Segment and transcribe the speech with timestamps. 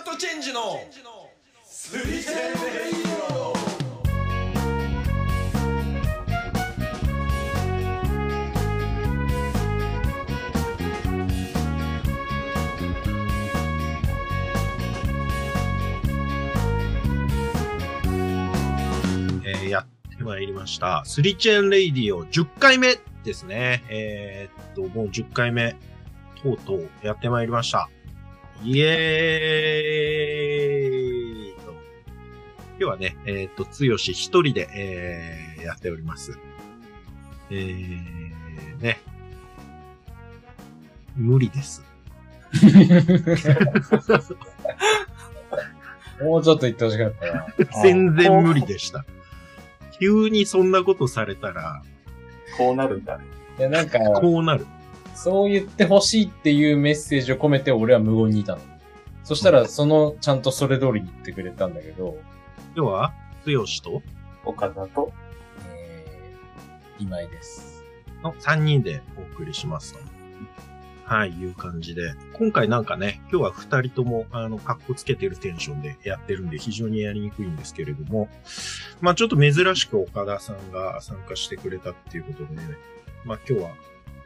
[0.00, 0.80] ートチェンジの
[1.62, 3.52] スリセンレイディオ
[19.44, 19.86] えやっ
[20.16, 21.02] てまいりました。
[21.04, 23.84] スリチェーンレイディオ10回目ですね。
[23.90, 25.76] えーっと、もう10回目、
[26.42, 27.90] とうとうやってまいりました。
[28.62, 36.38] イエーイと今日はね、えーっと、つよし一人で、えーやっております。
[37.50, 38.98] えー、ね。
[41.16, 41.84] 無理です。
[46.20, 47.46] もうちょっと言ってほしかったな。
[47.82, 49.04] 全然無理でした。
[49.98, 51.82] 急にそんなことされたら、
[52.56, 53.24] こうなるんだね。
[53.58, 54.66] いや、なんか、こうなる。
[55.14, 58.62] そう言ってほしいっていうメッセージを込めて俺は無言にいたの。
[59.24, 62.18] そしたら、その、ちゃんとそれ通りに言ってくれたんだけど、
[62.74, 64.02] 今日は、つよしと、
[64.44, 65.12] 岡田と、
[65.68, 67.84] えー、今井です。
[68.22, 70.00] の3人でお送りしますと。
[71.04, 72.14] はい、いう感じで。
[72.34, 78.28] 今回なんかね、今日は2人とも、あの、格好つけてるテンションでやってるんで非常にやりにくいんですけれども、
[79.00, 82.62] まあちょっと珍しく岡田さんが参加してくれたっていうことでね、
[83.24, 83.70] まあ今日は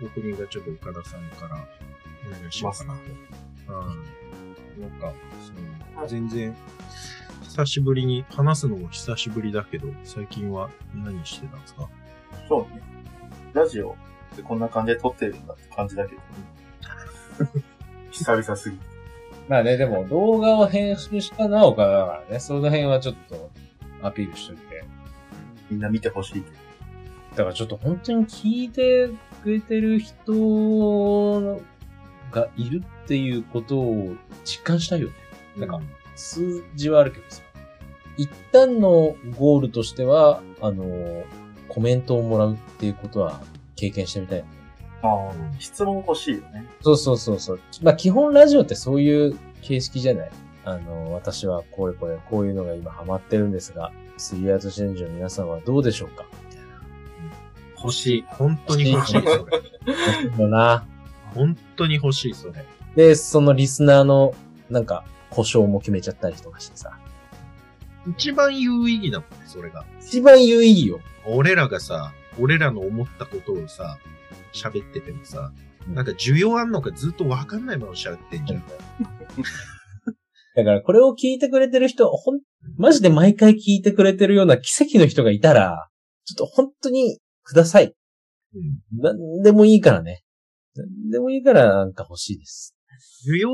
[0.03, 1.67] オープニングはちょっと岡田さんから
[2.29, 3.01] お願いしようかなと。
[4.79, 4.83] うん。
[4.83, 5.13] なんか、
[5.95, 6.57] その、全然、
[7.43, 11.89] 久しぶりに、話すのも久しぶりだけど、最近は何してたんですか？
[12.49, 12.83] そうね。
[13.53, 13.97] ラジオ
[14.33, 16.21] ってこんな感じで撮ってるんだって感じだけど、
[18.11, 18.85] 久々すぎて。
[19.49, 23.51] まあね、でも動画を編集したのは岡田だからね、その辺はちょっと
[24.03, 24.85] アピールしといて。
[25.71, 26.47] みんな見てほしいけど。
[27.37, 29.09] だからちょっと本当に聞いて
[29.45, 31.61] くれてる人
[32.33, 34.15] がいるっていうことを
[34.45, 35.15] 実感したいよね。
[35.59, 35.81] なんか、
[36.17, 37.43] 数字はあるけどさ。
[38.17, 41.25] 一旦のゴールとしては、あの、
[41.69, 43.43] コメントをもらうっていうことは
[43.77, 44.45] 経験してみたい。
[45.03, 46.67] ああ、質問欲しいよね。
[46.81, 47.61] そうそうそうそう。
[47.83, 50.31] まあ基本ラジオってそういう形式じゃない
[50.65, 56.25] あの、私はこれこれ、こういうのが今ハマってるんですが、スリーアートチェンジの皆さんはどうでしょうか？
[57.85, 58.25] 欲しい。
[58.29, 60.39] 本当に欲しい、それ。
[60.39, 60.87] だな。
[61.35, 62.65] 本当に欲しい、それ。
[62.97, 64.35] で、そのリスナーの、
[64.71, 66.99] なんか、故障も決めちゃったりとかしてさ。
[68.09, 69.85] 一番有意義だもんね、それが。
[70.01, 71.01] 一番有意義よ。
[71.27, 73.99] 俺らがさ、俺らの思ったことをさ、
[74.53, 78.65] 喋っててもさ、うんなんか需要あんのかずっとわかんないまま喋ってんじゃん。
[80.57, 82.41] だからこれを聞いてくれてる人、ほん、
[82.79, 85.89] マジで毎回聞いてくれてるような奇跡の人がいたら、
[86.25, 87.95] ちょっと本当にください。
[88.55, 90.23] うんなんでもいいからね。
[90.75, 92.75] なんでもいいからなんか欲しいです。
[93.29, 93.51] 需要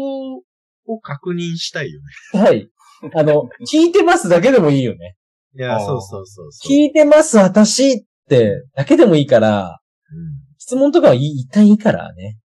[0.87, 2.01] を確認したいよ
[2.33, 2.41] ね。
[2.41, 2.69] はい。
[3.15, 5.17] あの、聞いてますだけでもいいよね。
[5.57, 6.73] いや、そうそうそうそう。
[6.73, 9.81] 聞いてます私ってだけでもいいから、
[10.11, 12.39] うん質問とかは一旦いいからね。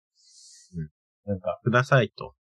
[0.75, 0.89] うん
[1.31, 2.35] なんか、くださいと。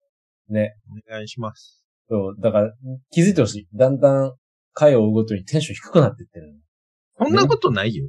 [0.49, 0.75] ね。
[0.91, 1.85] お願いします。
[2.09, 2.73] そう、だから
[3.11, 3.69] 気づいてほしい。
[3.75, 4.33] だんだん
[4.73, 6.55] 回を追うごとにテンション低くなってってる
[7.19, 7.27] の。
[7.27, 8.09] そんなことないよ。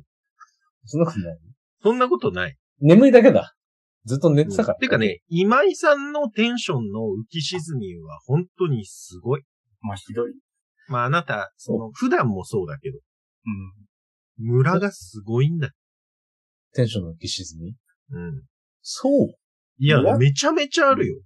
[0.86, 1.38] そんなことない？
[1.84, 2.58] そんなことない。
[2.82, 3.54] 眠いだけだ。
[4.06, 4.78] ずっと寝てたから。
[4.78, 4.98] てか。
[4.98, 9.44] ね、今井さんのテンションの浮き沈みは本当にすごい。
[9.82, 10.34] まあ、ひどい。
[10.88, 12.98] まああなた、その、普段もそうだけど、
[14.40, 14.46] うん。
[14.46, 15.74] 村がすごいんだよ。
[16.74, 17.76] テンションの浮き沈み？
[18.12, 18.44] うん。
[18.82, 19.36] そう
[19.78, 20.18] いや、村？
[20.18, 21.22] めちゃめちゃあるよ。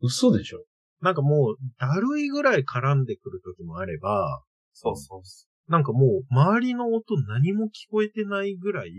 [0.00, 0.64] 嘘でしょ
[1.00, 8.90] なんかもう、だるいぐらい絡んでくる時もあれば、そうそうそなんかもう、周りの音何も聞こえてないぐらい、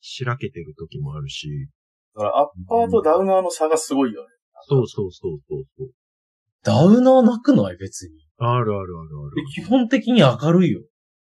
[0.00, 1.48] しらけてる時もあるし、
[2.14, 2.18] う。
[2.18, 4.28] だから、アッパーとダウナーの差がすごいよね。
[4.68, 5.90] そうそうそうそうそう。
[6.62, 8.24] ダウナー泣くのは別に。
[8.38, 9.44] あるあるあるある。
[9.54, 10.82] 基本的に明るいよ。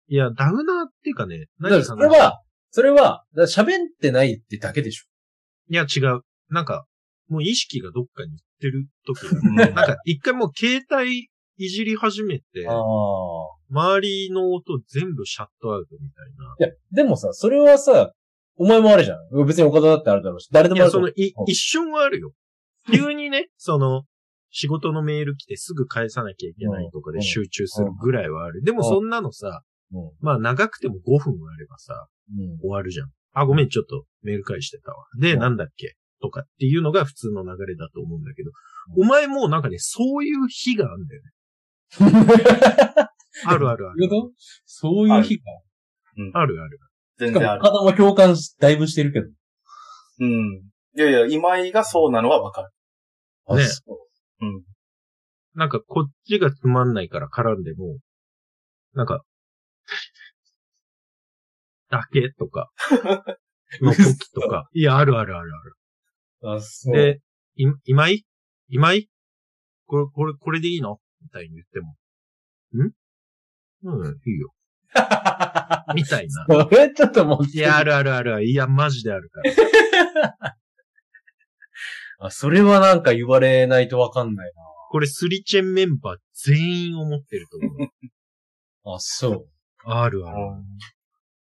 [0.09, 5.05] いや、ダウナーっていうかね、だからそれは、それは、喋ってないってだけでしょ。
[5.71, 6.21] いや違う。
[6.51, 6.85] なんか、
[7.29, 12.67] もう意識がどっかに行ってる時がうんなんか、一回もう携帯いじり始めて。
[13.71, 16.67] 周りの音全部シャットアウトみたいな。
[16.67, 18.13] いや、でもさ、それはさ、
[18.57, 19.47] お前もあるじゃん。
[19.47, 22.33] 別に岡田だってあるだろうし、誰でいや、もあると思その、いうん一瞬はあるよ。
[22.93, 24.05] 急にね、 その、
[24.51, 28.63] 仕事のメール来てすぐ返さなきゃいけないとかで集中するぐらいはある。
[28.63, 29.63] でもそんなのさ、
[29.93, 29.97] う。
[30.21, 32.59] まあ長くても5分あればさ、うん。
[32.61, 33.11] 終わるじゃん。
[33.33, 35.07] あ、ごめん、ちょっとメール返してたわ。
[35.19, 35.97] で、うんなんだっけ？
[36.21, 38.53] とかっていうのが普通の流れだと思うんだけど、
[38.97, 41.31] お前もうなんかね、そういう日があるんだよね。
[43.47, 43.97] あるあるある。
[44.65, 45.45] そういう日か。
[46.35, 46.79] あるある。
[47.19, 47.63] 全然ある。
[47.63, 49.27] も岡田も共感しだいぶしてるけど。
[50.21, 50.63] うん。
[50.97, 52.71] いやいや、今井がそうなのはわかる。
[53.47, 53.83] あねそ
[54.41, 54.63] ううん。
[55.55, 57.99] なんかこっちがつまんないから絡んでも、
[58.95, 59.23] なんか、
[61.91, 62.71] だけとか、
[63.81, 65.51] の時とか、いや、あるあるある
[66.43, 66.57] ある。
[66.57, 66.97] あ、そう。
[66.97, 67.21] で、
[67.57, 68.25] い、今井？
[68.69, 69.09] 今井？
[69.87, 71.01] これ、これ、これでいいの？
[71.25, 71.97] みたいに言っても。
[72.75, 72.93] ん？
[73.85, 74.55] うん、いいよ。
[75.95, 76.47] みたいな。
[76.47, 78.45] それちょっともう、いや、あるあるある。
[78.45, 80.37] いや、マジであるから。
[82.21, 84.53] あ、それはなんか言われないとわかんない
[84.91, 87.79] これスリチェンメンバー全員思ってると思う。
[87.81, 87.89] な。
[88.95, 89.49] あ、そう。
[89.85, 90.37] あるある。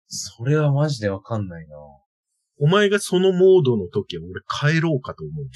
[0.08, 1.76] それはマジでわかんないな。
[2.58, 4.42] お前がそのモードの時は俺
[4.76, 5.46] 帰ろうかと思う。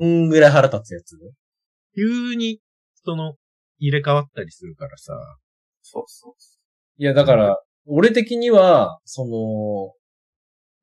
[0.00, 0.24] うん。
[0.24, 1.16] うんぐらい腹立つやつ？
[1.96, 2.60] 急に、
[3.04, 3.34] その、
[3.78, 5.12] 入れ替わったりするからさ。
[5.82, 6.34] そうそう。
[6.98, 9.92] いや、だから、俺的には、その、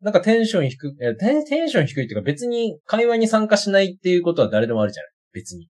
[0.02, 5.68] なんかテンション低く、いやテンテンション低いっていうか別に会話に参加しないっていうことは誰でもあるじゃない別に。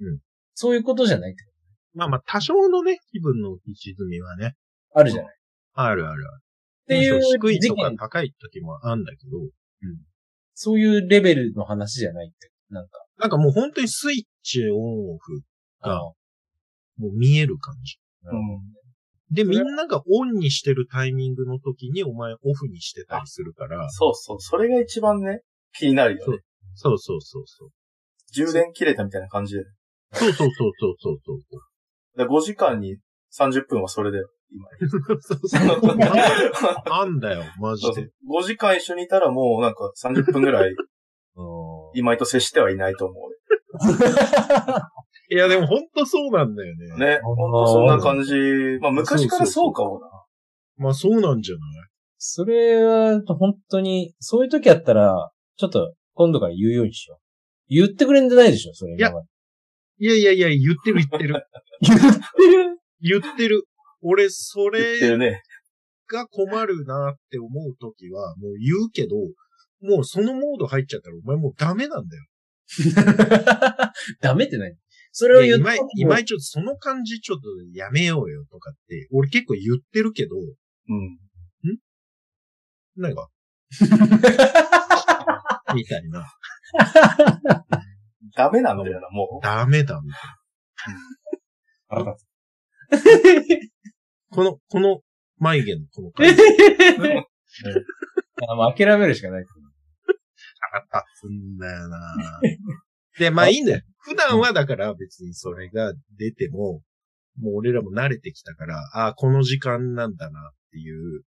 [0.00, 0.18] うん。
[0.54, 1.42] そういうことじゃないって
[1.94, 4.54] まあまあ、多少のね、気分の浮き沈みはね、
[4.94, 5.36] あるじゃないっ
[5.72, 6.42] あるあるある。
[6.86, 9.38] ていう低いとか高い時もあるんだけど、
[10.54, 12.50] そういうレベルの話じゃないって。
[12.70, 13.04] なんか。
[13.18, 15.40] なんかもう本当にスイッチオンオフ
[15.82, 16.00] が、あ
[16.98, 17.96] もう見える感じ。
[18.24, 19.34] うん。
[19.34, 24.40] で、みんながオンにしてるタイミングの時にお前オフにしてたりするから、そうそう。
[24.40, 25.40] それが一番ね、
[25.72, 26.38] 気になるよね。
[26.74, 27.68] そうそうそうそう。
[28.32, 29.64] 充電切れたみたいな感じで。
[30.12, 32.18] そうそうそうそうそうそう。
[32.18, 32.96] だ5時間に
[33.38, 34.66] 30分はそれだよ、今。
[35.20, 35.98] そうそう
[36.90, 38.10] あんだよ、マジで。
[38.28, 40.70] 5時間一緒にいたらもうなんか30分ぐらい
[41.36, 43.30] うん今井と接してはいないと思う。
[45.32, 46.96] いや、でも本当そうなんだよね。
[47.16, 47.20] ね。
[47.22, 48.34] ほんとそんな感じ。
[48.80, 50.06] まあ昔からそうかもな。
[50.76, 51.88] まあそうなんじゃない？
[52.18, 57.18] それは、本当に、そういう時やったら、ちょっと、今度から言うようにしよう。
[57.74, 58.94] 言ってくれんじゃないでしょ、それ。
[58.96, 59.28] いや今まで
[60.00, 61.42] いやいやいや、言ってる言ってる。
[61.80, 63.64] 言ってる言ってる。
[64.02, 65.42] 俺、それね。
[66.10, 69.14] が困るなって思うときは、もう言うけど、
[69.80, 72.24] もうそのモード入っちゃったらお前もうダメなんだよ。
[74.20, 74.76] ダメって何
[75.12, 80.40] それを言った、今井ちょっとその感じちょっとやめようよとかって、俺結構言ってるけど、う
[80.94, 81.18] ん。
[82.96, 83.28] なんか、
[85.74, 86.26] みたいな。
[88.36, 90.20] ダメなんだよな、もダメだ、みたい
[91.88, 92.26] 腹立
[92.90, 92.90] な。
[94.30, 95.00] この、この
[95.38, 96.36] 眉毛のこの 感じ。
[96.36, 96.42] つ。
[98.48, 99.44] あもう諦めるしかない。
[100.72, 101.98] 腹立つんだよな
[103.18, 103.82] で、まあいいんだよ。
[103.98, 106.80] 普段はだから別にそれが出ても、
[107.38, 111.24] もう俺らも慣れてきたから、ああ、この時間なんだなっていうう。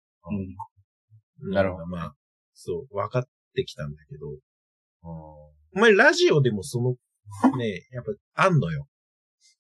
[1.43, 1.53] うん。
[1.53, 2.15] なるほどまあ、
[2.55, 3.25] そう、分かっ
[3.55, 4.27] てきたんだけど、
[5.03, 6.91] お前ラジオでもその、
[7.57, 8.05] ね、やっ
[8.35, 8.87] ぱあんのよ。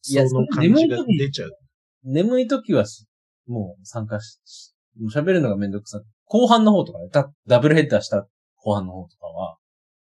[0.03, 1.51] その感じが出ちゃう。
[2.05, 3.07] 眠い時はす、
[3.50, 6.02] もう参加し、しもう喋るのがめんどくさい。
[6.26, 8.26] 後半の方とかね、ダダブルヘッダーした
[8.56, 9.56] 後半の方とかは、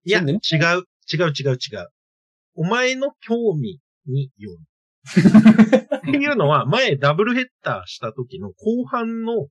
[0.04, 0.38] いや、違う、違う、
[1.12, 1.88] 違う、違う。
[2.54, 4.58] お前の興味による。
[5.96, 9.48] っていうのは、前ダブルヘッダーした時の後半の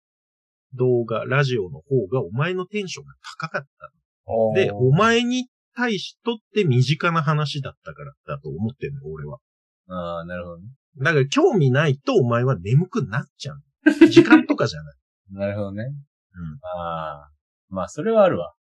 [0.76, 4.54] 動画、ラジオの方がお前のテンションが高かったの。
[4.54, 9.40] で、お前に対しとって身近な話だったからだと思ってんのよ、俺は。
[9.88, 10.68] ああ、なるほどね。
[10.98, 13.62] だから興味ないとお前は眠くなっちゃう。
[14.10, 14.96] 時間とかじゃない。
[15.32, 15.84] なるほどね。
[15.84, 16.60] うん。
[16.80, 17.32] ああ。
[17.70, 18.54] まあ、それはあるわ。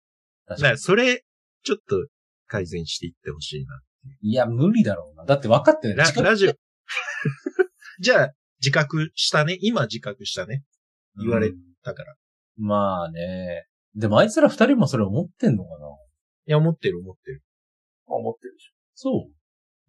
[0.47, 0.79] 確かにだから。
[0.79, 1.25] それ、
[1.63, 2.07] ちょっと
[2.47, 3.81] 改善していってほしいな。
[4.23, 5.25] いや、無理だろうな。
[5.25, 6.15] だって分かってない。
[6.15, 6.53] ララジオ。
[8.01, 9.59] じゃあ、自覚したね。
[9.61, 10.63] 今自覚したね。
[11.19, 12.13] 言われうんだから。
[12.13, 12.17] い
[12.57, 13.67] まあね。
[13.95, 15.87] でもあいつら二人もそれ思ってんのかな？
[16.51, 17.43] や、思ってる思ってる。
[18.07, 19.31] 思ってるでしそ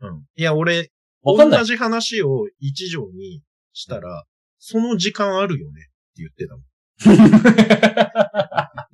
[0.01, 0.25] うん。
[0.35, 0.89] いや、俺、う
[1.23, 1.65] わかんない同。
[1.65, 3.41] じ話を一条に
[3.73, 4.25] したら、
[4.59, 6.65] その時間あるよねって言ってたもん。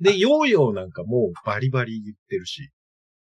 [0.00, 2.70] で、ヨーヨーなんかもうバリバリ言ってるし、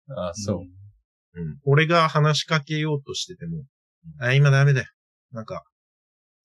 [0.09, 0.33] ああ、ょ。
[0.35, 1.41] そう。
[1.41, 1.59] うん。
[1.63, 3.63] 俺が話しかけようとしてても、
[4.19, 4.87] あ、今ダメだよ。
[5.31, 5.63] なんか、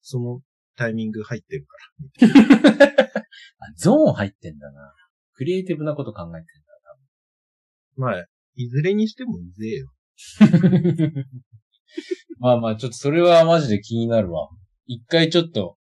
[0.01, 0.41] その
[0.75, 1.77] タイミング入ってるか
[2.21, 3.07] ら。
[3.59, 4.93] あゾーン入ってんだな。
[5.33, 6.47] クリエイティブなこと考えて
[7.97, 9.91] まあ、いずれにしてもうぜえよ。
[12.39, 14.49] まあまあ、ちょっとそれはマジで気になるわ。
[14.85, 15.77] 一回ちょっと、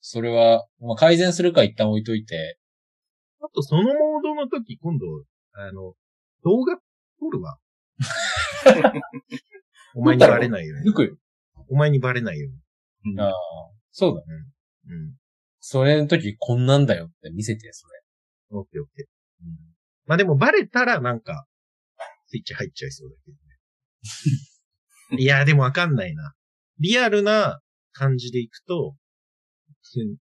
[0.00, 2.58] それは、まあ改善するか一旦置いといて。
[3.40, 5.06] あと、そのモードの時、今度、
[5.52, 5.94] あの、
[6.44, 6.76] 動画
[7.18, 7.58] 撮るわ。
[9.94, 10.90] お前にバレないように。
[10.90, 11.16] 抜くよ。
[11.68, 13.14] お前にバレないように。
[13.14, 13.34] うんああ、
[13.90, 14.44] そうだね。
[14.88, 15.16] うん。
[15.60, 18.02] それの時こんなんだよって見せて、それ。
[18.50, 19.06] オッケーオッケー。
[20.06, 21.46] まあでもバレたらなんか、
[22.26, 23.36] スイッチ入っちゃいそうだけど
[25.12, 26.34] いや、でもわかんないな。
[26.78, 27.60] リアルな
[27.92, 28.96] 感じでいくと、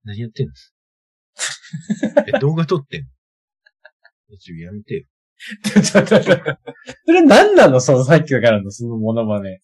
[0.03, 0.53] 何やってんの？
[2.27, 3.07] え、動画撮ってんの？
[4.33, 5.05] えちょ、やめてよ。
[7.05, 7.79] それ何なの？
[7.79, 9.59] そのさっきからのそのモノマネ。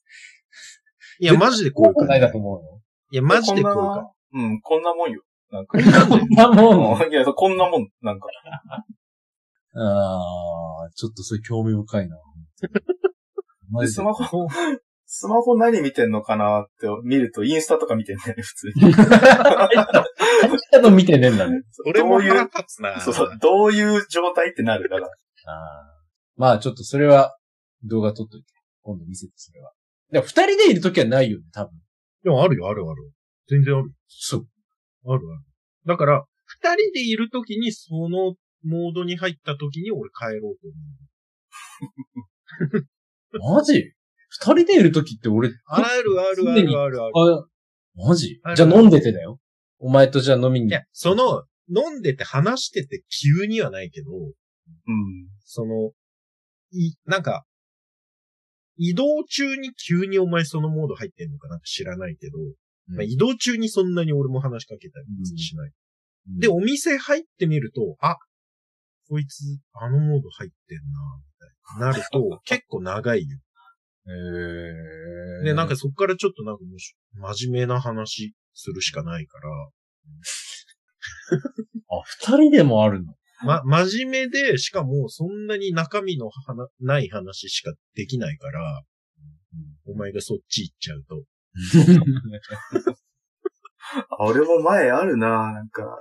[1.20, 2.10] いや、マジでこういう感じ。
[2.10, 2.82] ないだと思うの？
[3.12, 5.24] いや、マジでこういううん、こんなもんよ。
[5.52, 5.78] なんか。
[5.78, 7.02] こんなもん？
[7.12, 8.28] いや、こんなもん、なんか。
[9.74, 12.18] ああ、ちょっとそれ興味深いな。
[13.70, 14.48] マジでスマホ、
[15.14, 18.94] スマホ何見てんのかなって見ると、インスタとか見てんだよね、普通に。
[18.94, 21.64] ちゃんと見てねえんだね。
[21.70, 22.98] それもどういう腹立つな。
[23.02, 25.08] そうそう、どういう状態ってなるから。
[25.08, 25.12] ああ。
[26.38, 27.36] まあちょっとそれは
[27.84, 28.54] 動画撮っといて。
[28.84, 29.74] 今度見せて、それは。
[30.14, 31.72] でも二人でいるときはないよね、多分。
[32.24, 33.12] でもあるよ、あるある。
[33.50, 33.94] 全然あるよ。
[34.08, 34.48] そう。
[35.08, 35.44] あるある。
[35.88, 40.70] だから、二人でいるときにそのモードに入ったときに俺帰ろうと
[43.42, 43.58] 思う。
[43.58, 43.92] マジ？
[44.42, 47.12] 二人でいるときって俺、あるあるあるあるある。
[47.14, 47.46] あ、
[47.96, 48.42] マジ？
[48.56, 49.40] じゃあ飲んでてだよ。
[49.78, 50.68] お前とじゃあ飲みに。
[50.68, 55.28] いや、その、飲んでて話してて急にはないけど、うん。
[55.46, 55.92] その、
[56.72, 57.46] い、なんか、
[58.78, 65.68] 移動中に急にお前そのモード入ってんのかなんか知らないけど、うんまあ、移動中にそんなに俺も話しかけたりしない。
[65.68, 65.74] うん
[66.40, 68.16] で、お店入ってみると、あ、
[69.10, 69.44] こいつ、
[69.74, 70.84] あのモード入ってんな、
[71.18, 71.86] みたいな。
[71.88, 73.40] なると、 結構長いよ。
[74.08, 79.50] へーで、なんかそっからちょっとなんかもうし真面目な話するしかないから、
[81.90, 83.14] あ、二人でもあるの？
[83.44, 88.84] ま、真面目で、しかもそんなに中身のはなない話しかできないから、
[89.86, 91.24] お前がそっち行っちゃうと。
[93.94, 95.98] あ俺も前あるななんか、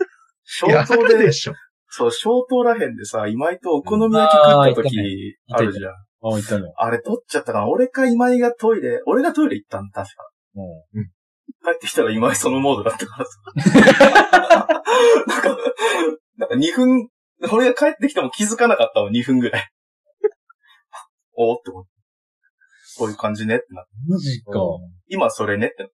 [0.66, 1.54] いや、消灯でで、しょ。
[1.88, 5.94] そう、消灯らへんでさ、今井とお好み焼き食った時あるじゃん。
[6.22, 6.72] あ、言ったの。
[6.76, 10.28] あれ取っちゃったかな俺か今井がトイレ、俺がトイレ行ったん確か。
[10.54, 10.60] う
[11.00, 11.04] ん。
[11.62, 13.38] 帰ってきたら今井そのモードだったからさ。
[15.26, 15.56] なんか、
[16.36, 17.08] なんか2分、
[17.52, 19.70] 俺が帰ってきても気づかなかったわ、2分ぐらい。
[21.34, 21.90] おーって思って。
[22.98, 23.90] こういう感じねってなって。
[24.08, 24.52] マジか。
[25.08, 25.94] 今それねってなって。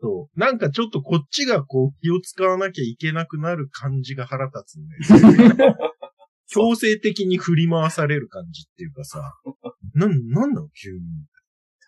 [0.00, 0.40] そう。
[0.40, 5.76] なんかちょっとこっちがこう気を使わなきゃいけなくなる感じが腹立つんだよ。
[6.48, 9.32] 強制的に振り回される感じっていうかさ、
[9.94, 10.68] なん、なんなの？
[10.70, 11.00] 急に。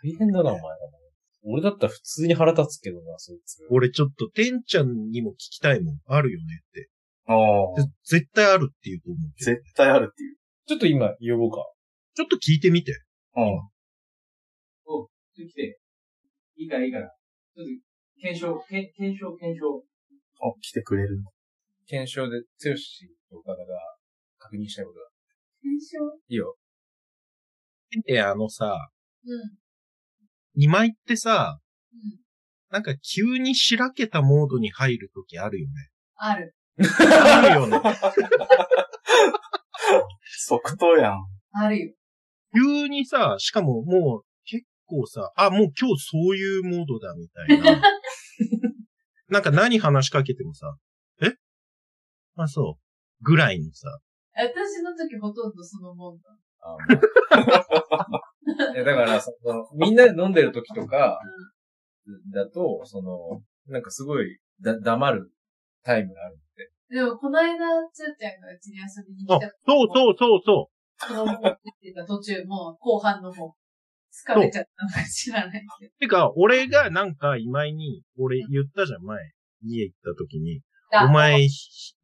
[0.02, 0.68] 大変だな、お前ら。
[1.44, 3.66] 俺だったら普通に腹立つけどな、そいつ。
[3.70, 6.00] 俺ちょっと、てんちゃんにも聞きたいもん。
[6.06, 6.90] あるよねって。
[7.26, 9.52] ああ、で絶対あるって言うと思うけど。
[9.52, 10.36] 絶対あるっていう。
[10.66, 11.64] ちょっと今、呼ぼうか。
[12.14, 12.92] ちょっと聞いてみて。
[13.36, 13.44] うん。
[13.44, 15.78] ちょっと来て。
[16.56, 17.08] いいからいいから。
[17.54, 17.70] ちょっと、
[18.20, 19.84] 検証、け検証、検証。
[20.40, 21.30] あ、来てくれるんだ。
[21.86, 22.74] 検証で、剛
[23.30, 23.97] と岡田が
[24.38, 25.06] 確認したいことが。
[25.62, 25.98] 検証？
[26.28, 26.56] いいよ。
[28.06, 28.90] え、あのさ、
[29.24, 29.58] うん。
[30.54, 31.60] 今井ってさ、
[31.92, 32.00] うん。
[32.70, 35.90] なんか急にしらけたモードに入るときあるよね。
[36.16, 36.54] ある。
[36.78, 37.80] あるよね。
[40.46, 41.26] 即答やん。
[41.52, 41.94] あるよ。
[42.54, 47.82] 急にさ、しかももう結構さ、あ、もう今日そういうモードだみたいな。
[49.28, 50.76] なんか何話しかけてもさ、
[51.22, 51.34] え？
[52.36, 52.82] あ、そう。
[53.24, 53.98] ぐらいのさ、
[54.38, 56.30] 私の時ほとんどそのもんだ。
[56.60, 56.76] あ
[58.74, 61.20] いやだから、その、みんなで飲んでる時とか、
[62.32, 65.32] だと、その、なんかすごい、だ、黙る
[65.82, 66.70] タイムがあるって。
[66.94, 67.56] でも、この間、
[67.92, 71.38] つーちゃんがうちに遊びに来あた、そうそうそうそそのっ
[71.80, 73.54] ていうか途中、もう後半の方、
[74.10, 75.86] 疲れちゃったのか知らないけど。
[75.86, 75.90] う。
[75.98, 79.18] てか、俺がなんか今井に、俺言ったじゃん、前。
[79.62, 80.62] 家行った時に。
[80.92, 81.46] あお前、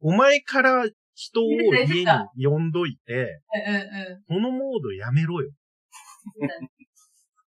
[0.01, 2.05] お前から人を家に
[2.45, 3.41] 呼んどいて、
[4.27, 5.51] このモードやめろよ
[6.39, 6.47] うん。
[6.47, 6.49] っ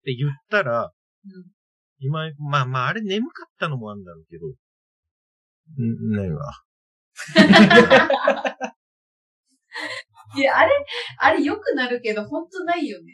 [0.04, 0.92] て言ったら、
[1.24, 1.56] うん
[1.98, 4.46] 今井、まあまあ、あれ眠かったのもあるんだろうけど、
[5.82, 6.52] ん、ないわ。
[10.36, 10.70] いや、あれ、
[11.18, 13.12] あれ良くなるけど、ほんとないよね。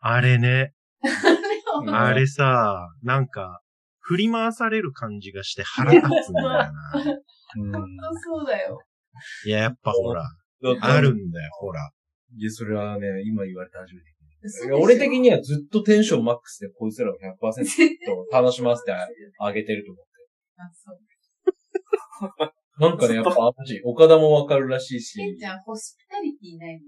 [0.00, 0.74] あれね、
[1.92, 3.60] あれさ、なんか、
[4.00, 6.72] 振り回される感じがして腹立つんだよな。
[7.56, 7.72] うん。
[7.72, 8.80] ほんとそうだよ。
[9.46, 10.26] いや、やっぱほら、あ
[10.94, 11.90] あるんだよ、ほら。
[12.36, 14.76] いや、それはね、今言われて初めて聞いた。
[14.76, 18.92] 俺的にはずっとテンションマックスでこいつらを100%絶対楽しませて
[19.38, 20.02] あ げてると思
[20.56, 22.50] あそうう。
[22.80, 26.80] なんかね、やっぱマジ、岡田もわかるらしいし、ケンちゃん、ホスピタリティないの？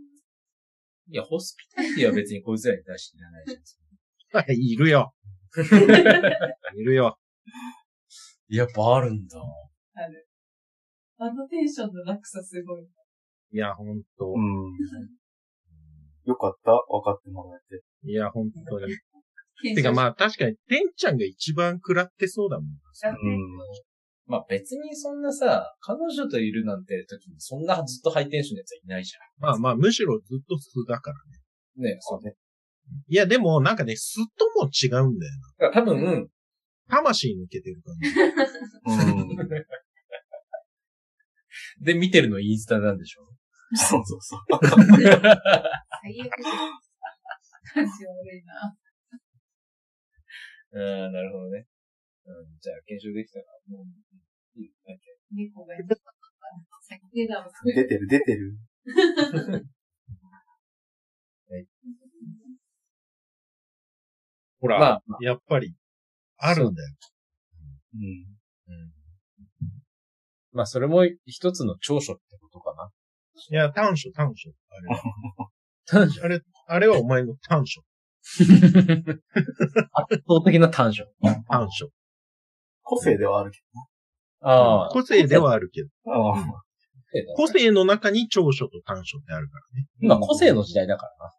[1.09, 4.61] いや、ホスピタリティは別にこいつらに対していらないし。
[4.73, 5.14] いるよ。
[6.75, 7.16] いるよ。
[8.49, 9.38] やっぱあるんだ。
[9.95, 10.25] ある。
[11.19, 12.83] あのテンションの落差すごい。
[13.53, 14.39] いや、ほんとう。
[14.39, 14.73] ん。
[16.25, 16.73] よかった。
[16.73, 17.83] 分かってもらえて。
[18.05, 18.95] いや、本当に。
[19.63, 22.67] 検てかまあ、あ確かに、てんちゃんが一番食らってそうだもん。
[22.67, 22.77] うん。
[24.27, 31.39] まあ別にそんなさ、彼女といるなんて時にそんなずっとハイテンションのやつはいないじまあまあ、むしろずっと素だからね。
[31.79, 31.85] ゃん。
[31.85, 32.35] ねそうね。
[33.09, 36.27] いや、でもなんかね、素とも違うんだよだから多分、な。
[36.89, 39.31] 魂抜けてる感じ。
[39.31, 39.37] うん。
[41.80, 43.23] で見てるのインスタなんでしょ？
[43.76, 44.40] そうそうそう。
[44.61, 44.71] 最
[46.23, 46.30] 悪。
[47.75, 48.76] 感じ悪いな。
[50.73, 51.66] うん、なるほどね。
[52.26, 53.87] うん、じゃあ検証できたら、もう、
[54.61, 55.02] いいなんか
[55.33, 55.75] 猫が。
[57.64, 58.56] 出てる出てる。
[64.61, 65.75] ほら、まあ、やっぱり、
[66.38, 66.95] あるんだよ。
[67.95, 68.00] うん。
[68.02, 68.36] うん。
[70.57, 72.91] まあそれも一つの長所ってことかな。
[73.51, 74.51] いや、短所、短所。
[74.71, 75.03] あれは。
[75.87, 77.83] 短所あれ、あれはお前の短所。
[78.33, 78.49] 圧
[80.27, 81.05] 倒的な短所。
[81.49, 81.91] 短所。
[82.83, 83.59] 個性ではあるけ
[84.41, 84.89] ああ。
[84.89, 85.89] 個性ではあるけど。
[86.07, 86.13] ど。
[86.13, 86.63] ああ。
[87.37, 89.89] 個性の中に長所と短所ってあるからね。
[90.01, 91.33] 今個性の時代だからな。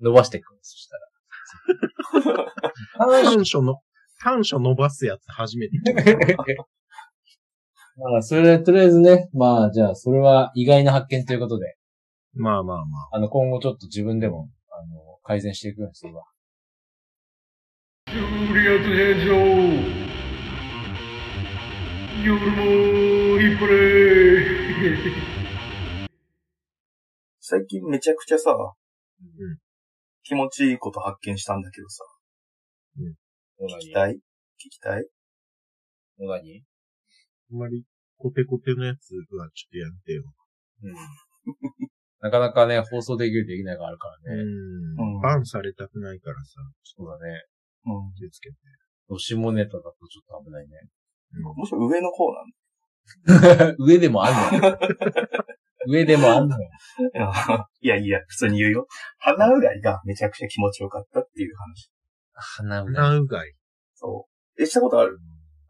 [0.00, 0.88] 伸ばしていくんです、そし
[2.20, 3.22] たら。
[3.32, 3.80] 短所の、
[4.22, 5.78] 短所伸ばすやつ初めて。
[7.98, 11.74] まあ、それで、とりあえずね、まあ、じゃあ、それは意外な発見ということで、
[12.34, 13.16] まあまあまあ。
[13.16, 16.22] あの、今後ちょっと自分でも、あの、改善していくようにするわ。
[18.06, 19.34] ジュリアス返上
[22.24, 24.44] 夜もヒップレイ
[27.40, 28.54] 最近めちゃくちゃさ、ん。
[30.22, 32.04] 気持ちいいこと発見したんだけどさ、
[33.60, 34.14] 野聞きたい？
[34.14, 34.18] 聞
[34.70, 35.06] きたい？
[36.20, 36.62] 野何？
[37.52, 37.84] あんまり
[38.16, 40.24] コテコテのやつはちょっとやめてよ。
[40.82, 40.94] うん。
[42.20, 44.42] なかなかね、放送できるできないがあるからね。
[44.42, 47.44] うんうんバンされたくないからさ、そうだね。
[47.86, 48.12] うん。
[48.14, 48.56] 気をつけて。
[49.08, 50.76] どしもネタだとちょっと危ないね。
[51.56, 54.78] もしろ上の方なん 上でもあんのよ。
[55.88, 56.56] 上でもあんの。
[57.80, 58.86] いやいや、普通に言うよ。
[59.18, 61.90] 鼻うがいがめちゃくちゃ気持ちよかったっていう話。
[62.34, 62.94] 鼻うがい。
[62.94, 63.54] 鼻うがい。
[63.94, 64.62] そう。
[64.62, 65.18] え、したことある？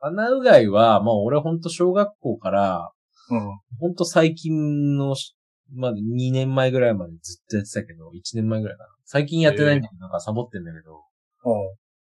[0.00, 2.92] 鼻うがいは、もう俺ほんと小学校から、
[3.30, 3.40] うん。
[3.80, 5.34] ほんと最近のし、
[5.74, 8.88] まだ2年前ぐらいまでずっとやってたけど、1年前ぐらいかな。
[9.04, 11.02] 最近やってないんだけど、なんかサボってんだけど、
[11.44, 11.52] うん。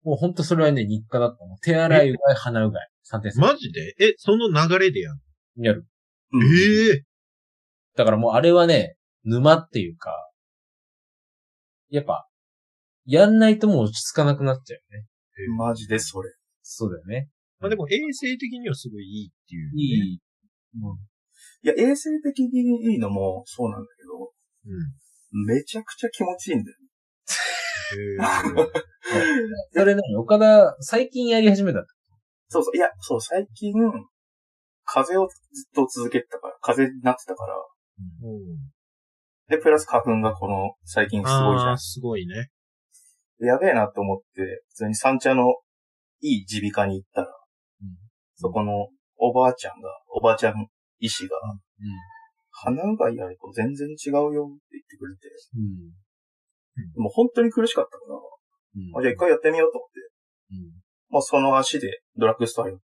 [0.03, 1.57] もうほんとそれはね、日課だったの。
[1.63, 2.89] 手洗い、うがい、鼻うがい。
[3.11, 3.95] 3点マジで？
[3.99, 5.19] え、その流れでやん
[5.57, 5.85] やる。
[6.31, 7.03] うんええ
[7.95, 10.11] だからもうあれはね、沼っていうか、
[11.89, 12.27] やっぱ、
[13.05, 15.07] やんないともう落ち着かなくなっちゃうよね。
[15.57, 16.31] マジでそれ。
[16.61, 17.29] そうだよね。
[17.65, 19.81] まあでも衛生的にはすごいいいっていう、ね。
[19.81, 20.19] いい。
[21.63, 24.31] いや、衛生的にいいのもそうなんだけど、
[25.33, 25.45] うん。
[25.47, 26.77] めちゃくちゃ気持ちいいんだよ。
[29.73, 31.83] へ それね、岡田、最近やり始めた。
[32.49, 32.77] そうそう。
[32.77, 33.73] いや、そう、最近、
[34.83, 38.57] 風邪をずっと続けてたから、風邪になってたから、ーうん
[39.47, 41.77] で、プラス花粉がこの、最近すごいじゃん。
[41.79, 42.49] すごいね。
[43.39, 45.55] やべえなと思って、普通に三茶の
[46.21, 47.27] いい耳鼻科に行ったら、
[48.35, 50.67] そこのおばあちゃんが、おばあちゃん
[50.99, 51.37] 医師が、
[52.51, 55.29] 鼻うがいやると全然違うよって言ってくれて、
[56.95, 57.03] うん。
[57.03, 58.97] もう本当に苦しかったから、うん。
[58.97, 59.99] あじゃあ一回やってみようと思って、
[60.51, 61.13] うん。
[61.13, 62.83] もうその足でドラッグストア寄って、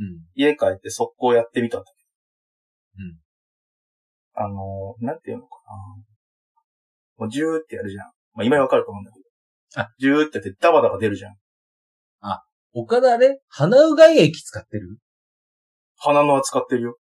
[0.00, 0.20] うん。
[0.34, 3.12] 家帰って速攻やってみたんだけうん。
[3.14, 3.18] ど、
[4.34, 6.04] あのー、なんていうのかな
[7.18, 8.04] もうジューってやるじゃん。
[8.34, 9.82] まあ今わかると思うんだけど。
[9.82, 11.36] あ、ジューってやってダバダバ出るじゃん。
[12.74, 14.98] 岡田あれ鼻うがい液使ってる？
[15.96, 16.96] 鼻の扱ってるよ。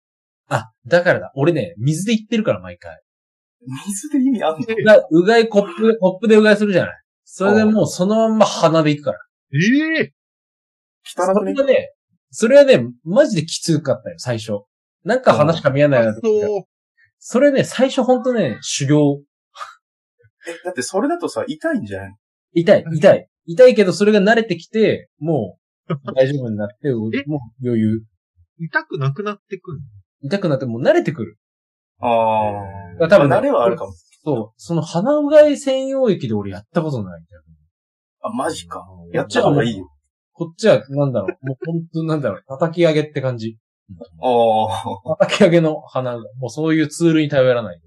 [0.48, 1.30] あ、だからだ。
[1.34, 2.98] 俺ね、水で言ってるから、毎回。
[3.86, 4.58] 水で意味あんの？
[4.60, 7.00] うがうがいコップ、コップでうがいするじゃない。
[7.24, 9.18] それでもうそのまんま鼻で行くから。
[9.52, 10.12] ええ
[11.04, 11.52] 汚くね？
[11.52, 11.90] それはね、
[12.30, 14.60] それはね、マジできつかったよ、最初。
[15.04, 16.68] なんか話しか見えないなと思って。
[17.18, 19.22] それね、最初ほんとね、修行。
[20.48, 22.16] え、だってそれだとさ、痛いんじゃない
[22.54, 23.28] 痛い、痛い。
[23.48, 25.58] 痛いけど、それが慣れてきて、も
[25.88, 27.24] う、 大丈夫になって、もうえ？
[27.64, 28.02] 余裕。
[28.58, 29.80] 痛くなくなってくる
[30.22, 31.38] 痛くなって、もう慣れてくる。
[32.00, 32.06] あ
[33.00, 33.08] あ。
[33.08, 33.92] 多分ねまあ慣れはあるかも。
[34.22, 34.60] そう。
[34.60, 37.42] その鼻うがい専用液で俺やったことないんだよ。
[38.20, 38.84] あ、マジか。
[38.86, 39.88] のやった方がいいよ。
[40.32, 41.46] こっちは、なんだろう。
[41.46, 42.42] もう本当なんだろう。
[42.46, 43.56] 叩き上げって感じ。
[44.20, 44.26] あ
[45.10, 45.16] あ。
[45.18, 46.34] 叩き上げの鼻うがい。
[46.36, 47.80] もうそういうツールに頼らない。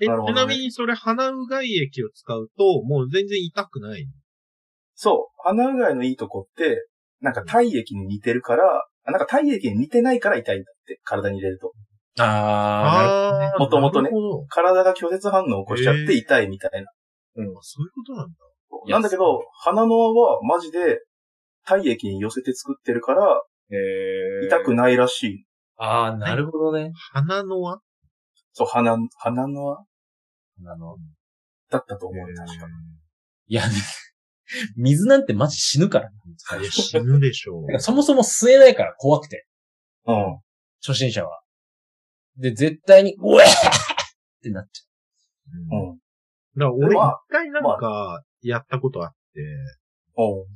[0.00, 4.12] え、ちなみにそれ鼻うがい液を使うと、もう全然痛くないの？
[5.00, 5.42] そう。
[5.44, 6.88] 鼻うがいのいいとこって、
[7.20, 8.64] なんか体液に似てるから、
[9.04, 11.72] あなんか体液に似てないから痛いんだって、体に入れると。
[12.20, 14.10] ああーもともとね
[14.48, 16.90] 体が拒絶反応を起こしちゃって痛いみたいな。
[17.60, 18.34] そういうことなんだ。
[18.88, 20.98] なんだけど、花の輪はマジで
[21.64, 25.44] 体液に寄せて作ってるから、へ痛くないらしい。
[25.76, 26.90] ああ、なるほどね。
[27.12, 27.78] 花の輪？
[28.52, 29.76] そう、花、花の輪？
[30.66, 30.96] あの、
[31.70, 32.66] だったと思う、確か。
[33.46, 33.62] いや、
[34.76, 36.10] 水なんてマジ死ぬから。
[36.60, 37.66] いや、死ぬでしょう。
[37.80, 39.46] そもそも吸えないから怖くて、
[40.06, 40.38] うん。
[40.84, 41.40] 初心者は。
[42.36, 43.46] で、絶対に、うえーっ
[44.42, 44.86] てなっち
[45.70, 45.96] うんうん。
[45.96, 46.02] だか
[46.56, 49.40] ら俺まあ一回なんかやったことあって、
[50.14, 50.46] おう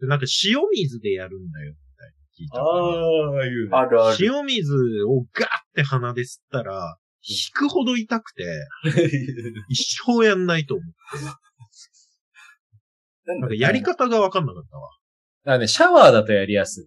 [0.00, 2.60] でなんか塩水でやるんだよ、みたいに聞いた。
[2.60, 4.16] あ、いうあるある。
[4.20, 8.44] 塩水をガーって鼻で吸ったら、引くほど痛くて、
[9.68, 11.24] 一生やんないと思う。
[11.24, 11.34] なん
[13.38, 14.88] なんかやり方がわかんなかったわ。
[15.44, 16.86] だからね、シャワーだとやりやすい。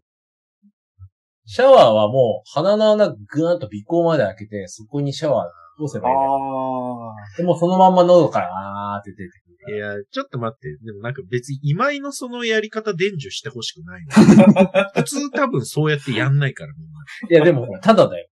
[1.45, 7.11] シャワーはもう鼻の穴ぐーんと鼻孔まで開けて、そこにシャワー通せばいいんだよ。
[7.11, 8.47] あでもそのまんま喉から
[8.95, 9.77] あーって出てくる。
[9.77, 10.67] いや、ちょっと待って。
[10.85, 14.91] でもなんか別に今井のそのやり方伝授してほしくないの。
[14.95, 16.99] 普通多分そうやってやんないからみんな。
[17.29, 18.27] いや、でもほら、ただだよ。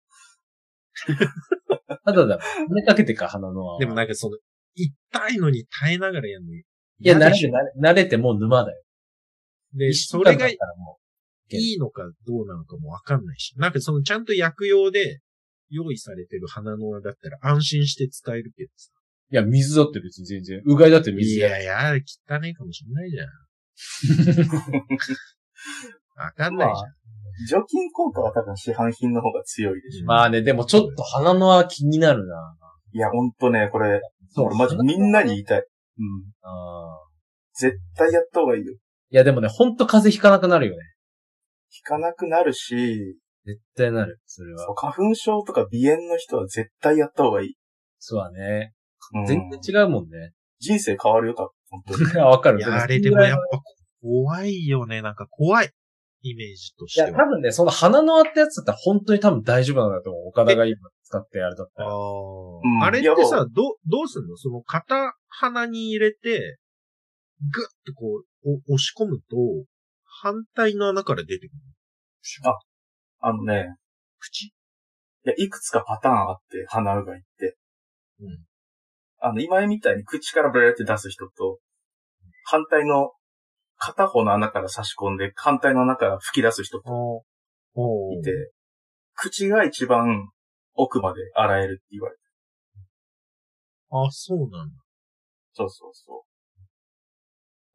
[2.05, 2.39] ただだよ。
[2.69, 3.79] めかけてか、鼻の穴。
[3.79, 4.37] でもなんかその、
[4.75, 6.51] 痛いのに耐えながらやるの
[6.99, 8.81] いいや、慣れ慣れ、慣れてもう沼だよ。
[9.73, 10.57] で、それがい
[11.49, 13.53] いのかどうなのかもわかんないし。
[13.57, 15.21] なんかそのちゃんと薬用で
[15.69, 18.91] 用意されてる鼻の輪だったら安心して使えるけどさ。
[19.31, 20.61] ういや、水だって別に全然。
[20.65, 21.59] うがいだってい水や。
[21.59, 21.97] やいや、汚
[22.45, 23.27] いかもしんないじゃん。
[26.19, 27.61] わかんないじゃん。
[27.61, 30.05] 除菌効果は多分市販品の方が強いでしょ。
[30.05, 32.57] まあね、でもちょっと鼻の輪気になるな。
[32.91, 35.65] いや、ほんとね、これ、そう俺マジみんなに言いたい。
[35.99, 36.23] うん。
[36.41, 37.09] あー
[37.53, 38.73] 絶対やった方がいいよ。
[38.73, 40.79] いや、でもね、ほんと風邪ひかなくなるよね。
[41.71, 44.19] 引かなくなるし、絶対なる。
[44.25, 44.75] それはそう。
[44.75, 47.55] 花粉症とか鼻炎の人は絶対やった方がいい。
[47.99, 48.73] そうだね。
[49.13, 50.31] うん、全然違うもんね。
[50.59, 51.49] 人生変わるよ、多分。
[51.69, 52.21] 本当に。
[52.21, 52.59] あわかる。
[52.59, 53.59] いや、あれでもやっぱ
[54.01, 55.01] 怖いよね。
[55.01, 55.71] なんか怖い。
[56.21, 57.19] イメージとしいや、ては。
[57.19, 60.27] 多分ね、その鼻の輪ってやつだったら本当に多分大丈夫なんだと思う。
[60.29, 60.77] 岡田が今
[61.09, 61.91] 使ってあれだったあら。
[61.91, 64.37] ーうんあれってさ、ど、どうすんの？
[64.37, 66.59] その片鼻に入れて、
[67.41, 69.25] ぐっとこう、お押し込むと、
[70.05, 71.59] 反対の穴から出てくる
[72.43, 72.51] の。
[72.51, 72.59] あ
[73.21, 73.75] あのね、
[74.19, 74.45] 口？
[74.45, 74.51] い
[75.23, 77.57] や、いくつかパターンあって、鼻うがいって。
[78.21, 78.45] うん。
[79.21, 81.57] あの、今みたいに口からブレーって出す人と、
[82.45, 83.11] 反対の
[83.77, 87.23] 片方の穴から差し込んで、反対の穴から吹き出す人と
[87.73, 88.31] おいて、
[89.15, 90.29] 口が一番
[90.81, 92.21] 奥まで洗えるって言われて。
[93.91, 94.75] あ、そうなんだ。
[95.53, 96.25] そうそうそ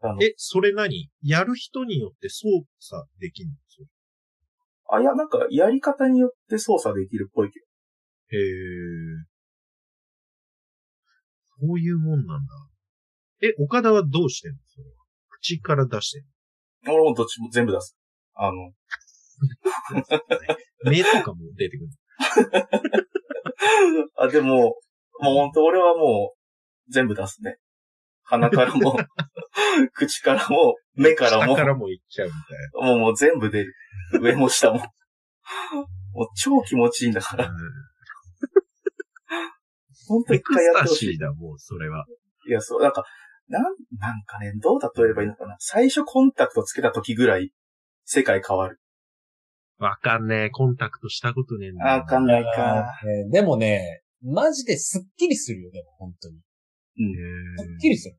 [0.02, 0.06] う。
[0.06, 1.10] あの、え、それ何？
[1.22, 2.46] やる人によって操
[2.80, 3.54] 作できんの？
[3.68, 3.86] それ
[4.90, 8.44] あ、いや、なんか、やり方によって操作できるっぽいけへえ。
[11.60, 12.52] そういうもんなんだ。
[13.42, 14.58] え、岡田はどうしてんの？
[14.66, 14.92] それは。
[15.28, 16.22] 口から出してん
[16.86, 16.94] ど。
[16.94, 17.96] 俺もどっちも全部出す。
[18.34, 18.72] あの、の
[20.90, 21.90] 目とかも出てくる
[24.16, 24.76] あ、でも、
[25.20, 27.58] もう本当俺はもう、全部出すね。
[28.22, 28.96] 鼻からも、
[29.94, 33.74] 口からも、目からも下、からもいっちゃうみたいもうもう全部出る。
[34.20, 34.78] 上も下も。
[36.12, 37.48] もう超気持ちいいんだから。
[37.48, 37.54] な。
[40.06, 41.18] 本当一回やってほしい。
[41.18, 42.04] だ、もう、それは。
[42.46, 43.04] いや、そう、なんか、
[43.48, 43.62] なん、
[43.98, 45.56] なんかね、どう例えればいいのかな。
[45.58, 47.50] 最初コンタクトつけた時ぐらい、
[48.04, 48.80] 世界変わる。
[49.78, 50.50] わかんねえ。
[50.50, 52.84] コンタクトしたことねえんだわかんないあか。
[53.04, 56.36] ーねでもね、マジですっきりするよ、でも、本当に。
[56.36, 57.58] うん。
[57.58, 58.16] すっきりする。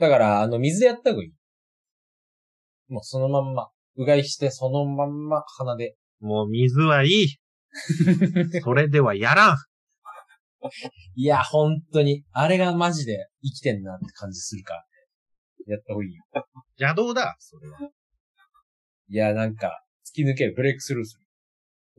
[0.00, 1.32] だから、あの、水でやった方がいい。
[2.88, 5.96] もうそのまんま、うがいして、そのまんま鼻で。
[6.20, 7.38] もう水はいい。
[8.62, 9.56] それではやらん。
[11.14, 14.84] いや、本当に、あれがマジで生きてんなって感じするから、
[15.66, 16.24] やった方がいいよ。
[16.78, 17.78] 邪道だ、それは。
[19.08, 19.83] いや、なんか、
[20.14, 21.24] 突き抜ける、ブレイクスルーする。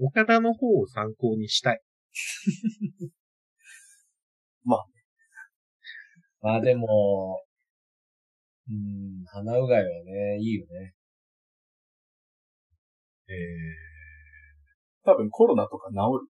[0.05, 1.81] 岡田の方を参考にしたい。
[4.63, 4.77] ま
[6.55, 7.43] あでも、
[8.67, 10.93] うーん、鼻うがいはね、いいよね。
[13.27, 13.33] え
[15.03, 16.29] 多分コロナとか治る。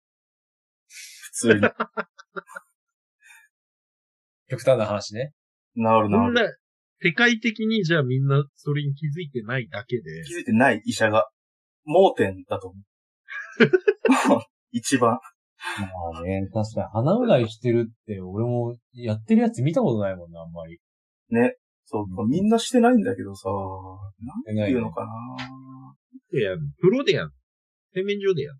[0.88, 1.60] 普通に。
[1.60, 1.72] 治 る
[4.48, 5.34] 極端な話ね。
[5.76, 6.58] ー、治そんなる。、
[7.02, 11.28] 世界的にじゃあみんなそれに気づいてないだけで、気づいてない医者が、
[11.88, 12.82] 盲点だと思う。
[14.70, 15.18] 一番。
[16.12, 20.78] まあね、確かに鼻うがいしてるって、俺もやってるやつ見たことないもんな、あんまり。
[21.30, 21.56] ね。
[21.84, 25.10] そう、みんなしてないんだけどさ、なんないねていうのかな
[26.30, 26.58] でやん。
[26.80, 27.32] 風呂でやん。
[27.94, 28.56] 洗面所でやん。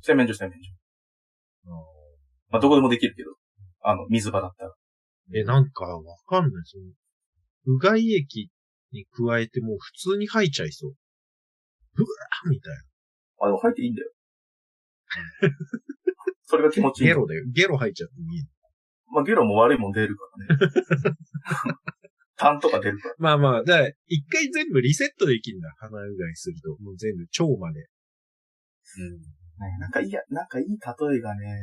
[0.00, 0.82] 洗面所、洗面所。
[2.50, 3.30] まあ、どこでもできるけど。
[3.80, 4.72] あの、水場だったら。
[5.34, 6.64] え、なんかわかんない。
[6.64, 6.84] その、
[7.74, 8.50] うがい液
[8.92, 10.94] に加えてもう普通に吐いちゃいそう。
[11.96, 12.74] うわーみたい
[13.42, 14.10] あ、でも入っていいんだよ。
[16.44, 17.12] それが気持ちいな。
[17.12, 17.14] い。
[17.14, 17.44] ゲロだよ。
[17.52, 18.44] ゲロ吐いちゃってもいい。
[19.12, 21.16] まあ、ゲロも悪いもん出るからね。
[22.36, 23.14] 痰とか出るから。
[23.18, 25.72] まあまあ、だから一回全部リセットできるんだ。
[25.78, 26.70] 鼻うがいすると。
[26.82, 27.80] もう全部腸まで。
[27.80, 29.20] うん。
[29.20, 31.60] ねなんかいいや、なんかいい例えがね、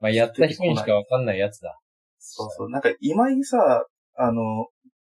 [0.00, 1.76] まあ、やった人にしかわかんないやつだ。
[2.18, 2.70] そうそう。
[2.70, 4.68] なんか今井さ、あの、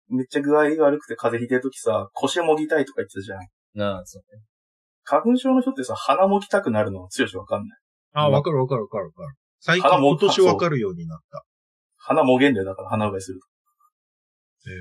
[0.08, 3.40] めっちゃ具合悪くて風邪ひいてるときさ、腰もぎたいとか言ってたじゃん。
[3.74, 4.42] なあ、そうね。
[5.04, 7.78] 花粉症の人ってさ、鼻もぎたくなるの強しわかんない。
[8.14, 9.36] あ、わかるわかるわかるわかる。
[9.60, 11.44] 最近鼻も今年わかるようになった。
[11.96, 13.46] 鼻もげんだよ、だから鼻うがいすると。
[14.70, 14.76] へー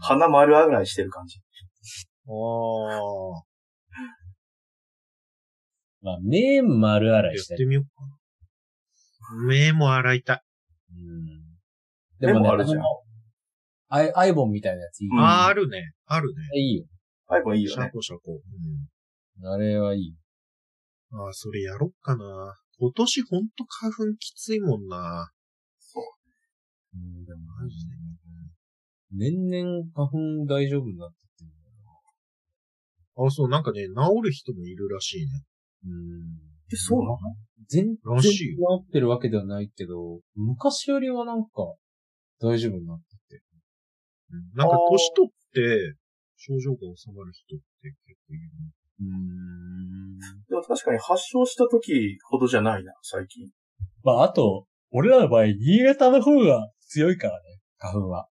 [0.00, 1.38] 鼻丸あぐらいしてる感じ。
[1.38, 3.42] ああ。
[6.02, 7.62] まあ、目丸洗いしたり。
[7.62, 9.46] やってみようかな。
[9.46, 10.42] 目も洗いたい。
[10.90, 11.42] うん。
[12.18, 12.84] でもね、目もあるじゃんの
[13.88, 15.08] アイ、アイボンみたいなやついい。
[15.08, 15.92] うんああ、あるね。
[16.06, 16.58] あるね。
[16.58, 16.86] いいよ。
[17.28, 17.90] アイボンいいよシャね。
[17.92, 18.32] コシャコ。
[18.32, 19.46] うん。
[19.46, 20.14] あれはいい。
[21.12, 22.56] ああ、それやろっかな。
[22.78, 25.30] 今年ほんと花粉きついもんな。
[25.78, 26.04] そう。
[26.96, 27.92] うん、でもマジで。
[29.14, 35.32] 年々花粉大丈夫になってってるんだよあ、そう、なんかね、治る人もいるらしいね。
[35.84, 35.90] な。
[35.90, 36.38] うん。
[36.72, 37.18] え、そうなの？
[37.68, 38.28] 全然治
[38.88, 41.50] ってるわけではないけど、昔よりはなんか
[42.40, 43.42] 大丈夫になってて。
[44.32, 45.94] うんなんか年取って、
[46.42, 48.74] 症状が収まる人って結構いるね。
[49.00, 50.18] うん。
[50.18, 53.48] でも確かに発症した時ほどじゃないな、最近。
[54.02, 58.26] まあ、あと、俺らの場合、新潟の方が強いからね、花粉は。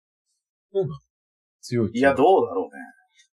[0.72, 0.94] そうなの？
[1.60, 1.90] 強い。
[1.92, 2.82] いや、うどうだろうね。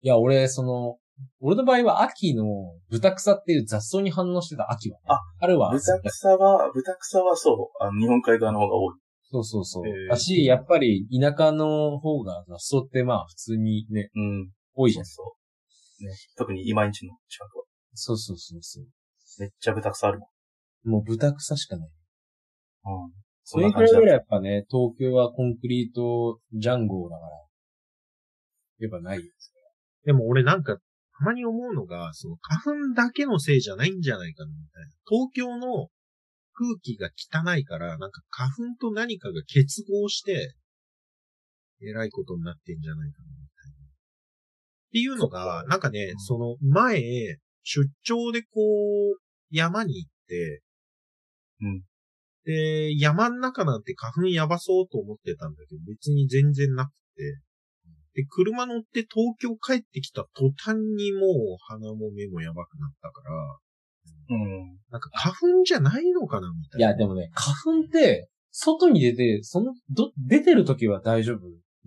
[0.03, 0.99] いや、俺、その、
[1.39, 2.45] 俺の場合は秋の
[2.91, 5.05] 豚草っていう雑草に反応してた秋はね。
[5.07, 5.71] あ春は。
[5.71, 8.95] 豚草は、豚草はそう、あの、日本海側の方が多い。
[9.31, 9.85] そうそうそう。
[10.09, 14.51] だし、やっぱり田舎の方が雑草ってまあ普通にね、うん。
[14.75, 15.05] 多いじゃん。
[15.05, 15.37] そ
[16.01, 16.05] う。
[16.05, 16.13] ね。
[16.37, 17.65] 特に今市の近くは。
[17.95, 18.87] そうそうそうそう。
[19.39, 20.31] めっちゃ豚草あるも
[20.85, 20.91] ん。
[20.91, 21.89] もう豚草しかない。
[21.89, 21.91] う
[23.09, 23.25] ん。
[23.45, 27.29] それくらいぐらいやっぱね、東京はコンクリートジャンゴだから、
[28.81, 29.53] やっぱないです
[30.05, 34.89] でも俺なんか、たまに思うのが、その花粉だけのせいじゃないんじゃないかな、みたいな。
[35.07, 35.89] 東京の
[36.55, 40.55] 空気が汚いから、なんか花粉と何かが結合して、
[41.83, 43.29] えらいことになってんじゃないかな。
[44.95, 47.03] っていうのが、なんかね、その前、
[47.65, 48.47] 出張でこ
[49.17, 49.19] う、
[49.51, 50.63] 山に行って、
[51.63, 51.83] うん。
[52.45, 57.41] で、山ん中なんて花粉やばそうと思ってたんだけど、別に全然なくて、
[58.15, 64.79] で、車乗って東京帰ってきた途端にもう鼻も目もやばくなったから、うん。
[64.91, 66.87] なんか花粉じゃないのかなみたいな。
[66.87, 71.41] いや、でもね、花粉って、外に出て、その、ど、出てる時は大丈夫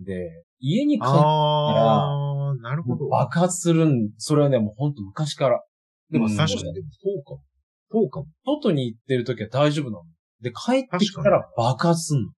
[0.04, 3.08] で、家に帰ってあー、なるほど。
[3.08, 5.62] 爆発するん、それはね、もうほんと昔から。
[6.10, 7.42] でもうん確かに、でもそうかも。
[7.90, 8.26] そうかも。
[8.44, 10.04] 外に行ってる時は大丈夫なの。
[10.40, 12.30] で、帰ってきたら爆発すんの。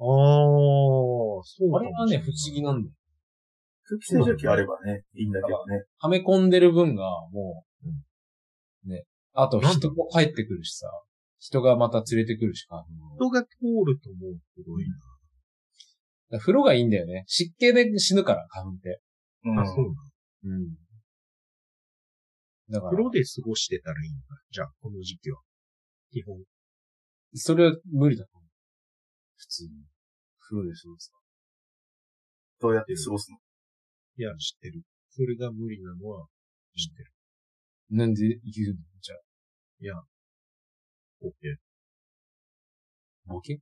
[0.00, 0.06] あー、
[1.42, 2.94] そうかもあれはね、不思議なんだよ。
[3.84, 5.84] 空気清浄機あればね、いいんだけどね。
[5.98, 7.64] はめ込んでる分が、も
[8.84, 9.04] う、ね。
[9.32, 10.86] あと人も帰ってくるしさ。
[11.38, 12.88] 人がまた連れてくるし、花粉
[13.24, 13.48] を人が通
[13.86, 15.17] るともうすごいだから
[16.38, 17.24] 風呂がいいんだよね。
[17.26, 19.00] 湿気で死ぬから、花粉って。
[19.44, 19.54] うん。
[19.56, 19.62] な。
[19.62, 19.94] あ、そう
[20.44, 20.74] うん。
[22.68, 22.90] だかな。
[22.90, 24.26] ら風、呂で過ごしてたらいいのか。
[24.50, 25.40] じゃあ、この時期は。
[26.10, 26.36] 基本。
[27.34, 28.48] それは無理だと思う。
[29.36, 29.70] 普通に。
[30.40, 31.12] 風呂で過ごす
[32.60, 33.36] どうやって過ごすの？
[34.16, 34.82] いや、知ってる。
[35.10, 36.26] それが無理なのは
[36.76, 37.12] 知ってる。
[37.90, 37.98] の。
[37.98, 38.80] なんで言うの？
[39.00, 39.18] じゃあ、
[39.80, 39.94] いや、
[41.20, 41.56] オッケー。
[43.26, 43.60] ボケ？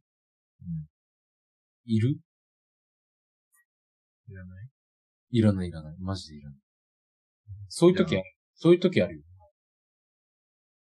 [0.62, 0.87] うん。
[1.85, 2.16] いる？
[4.28, 4.68] いらない？
[5.30, 5.96] いらないいらない。
[6.00, 6.58] マジでいらない。
[7.68, 8.24] そういう時ある。
[8.54, 9.22] そういう時あるよ。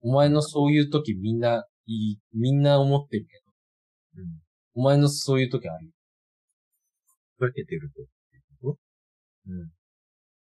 [0.02, 3.34] お前のそういう時みんな、いい、みんな思ってるけ
[4.16, 4.24] ど。
[4.24, 4.30] うん。
[4.76, 5.92] お前のそういう時あるよ。
[7.38, 7.92] ふざけてる
[8.62, 8.78] と？
[9.48, 9.70] うん。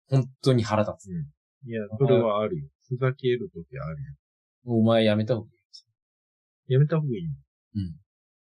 [0.08, 1.12] 本当に腹立つ。
[1.68, 2.68] いや、それはあるよ。
[2.88, 4.14] ふざけるときあるよ。
[4.66, 5.50] お前やめた方がい
[6.70, 6.74] い。
[6.74, 7.34] やめた方がいいの？
[7.76, 7.96] うん。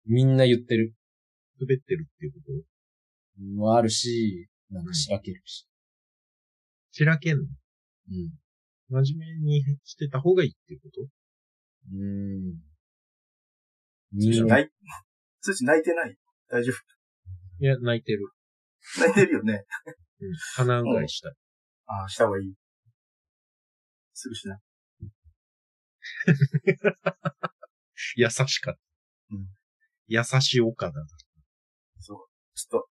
[0.05, 0.93] みんな言ってる。
[1.59, 2.53] 滑ってるっていうこと？
[3.39, 5.67] もあるし、なんかしらけるし。
[6.91, 7.43] しらけんの？
[7.43, 8.33] うん。
[8.89, 11.01] 真面目にしてた方がいいっていうこと？
[11.93, 12.61] うん。
[14.19, 14.69] 通知泣い、
[15.41, 16.17] 通知泣いてない
[16.49, 16.75] 大丈夫
[17.59, 18.31] いや、泣いてる。
[18.99, 19.65] 泣いてるよね。
[20.21, 20.33] うん。
[20.55, 21.33] 鼻うがいしたい。
[21.87, 22.55] ああ、した方がいい。
[24.13, 24.59] すぐしな。
[28.15, 28.79] 優しかった。
[29.31, 29.47] うん
[30.09, 31.05] 優しい岡田だ。
[31.99, 32.17] そう。
[32.55, 32.89] ちょっと、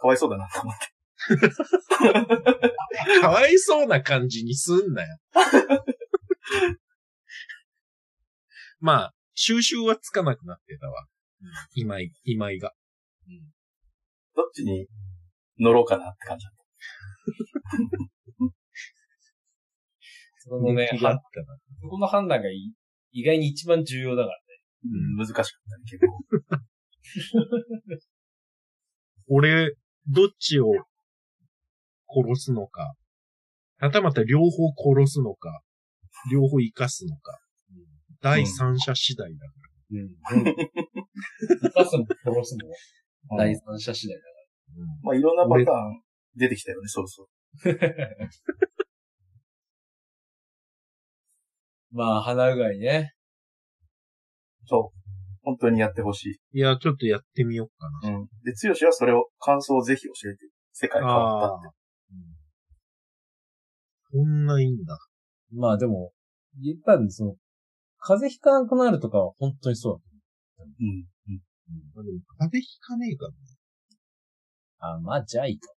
[0.00, 0.94] かわいそうだなと思って。
[3.20, 5.18] かわいそうな感じにすんなよ。
[8.80, 11.06] まあ、収集はつかなくなってたわ。
[11.74, 12.74] 今井、今井が。
[14.34, 14.86] どっちに
[15.58, 16.54] 乗ろうかなって感じだっ
[20.38, 21.20] そのね、は。
[21.82, 22.72] そこの判断がい
[23.12, 24.42] 意外に一番重要だからね。
[25.18, 25.26] た。
[25.26, 26.24] 難しかったね、結構。
[29.28, 29.76] 俺、
[30.08, 30.72] どっちを
[32.08, 32.94] 殺すのか、
[33.78, 35.62] はたまた両方殺すのか、
[36.30, 37.38] 両方生かすのか、
[38.20, 39.52] 第三者次第だか
[39.92, 40.44] うん。
[41.62, 44.82] 生かすも殺すも第三者次第だから。
[44.82, 44.88] うん。
[45.02, 45.36] まあ、いろん。
[45.36, 46.02] なパターン
[46.36, 47.28] 出てきたよね、そうそう。
[51.92, 53.14] まあ、鼻うがいね。
[54.66, 54.99] そう。
[55.42, 56.58] 本当にやってほしい。
[56.58, 57.68] いや、ちょっとやってみよう
[58.02, 58.16] かな。
[58.18, 58.28] うん。
[58.44, 60.48] で、つよしはそれを、感想をぜひ教えて。
[60.72, 61.76] 世界変わったって。
[64.12, 64.98] こんないいんだ。
[65.52, 66.12] まあでも、
[66.62, 67.34] 言ったんで、その、
[67.98, 69.92] 風邪ひかなくなるとかは本当にそう
[70.58, 71.06] だとうん。
[71.94, 73.36] まあでも風邪ひかねえからね。
[74.80, 74.96] 思う。
[74.96, 75.72] あ、まあ、じゃあいいか。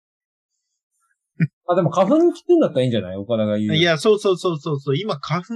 [1.67, 3.17] あ、でも花粉効くんだったらいいんじゃない？
[3.17, 3.75] 岡田が言う。
[3.75, 4.97] い、や、そうそうそうそうそう。
[4.97, 5.53] 今、花粉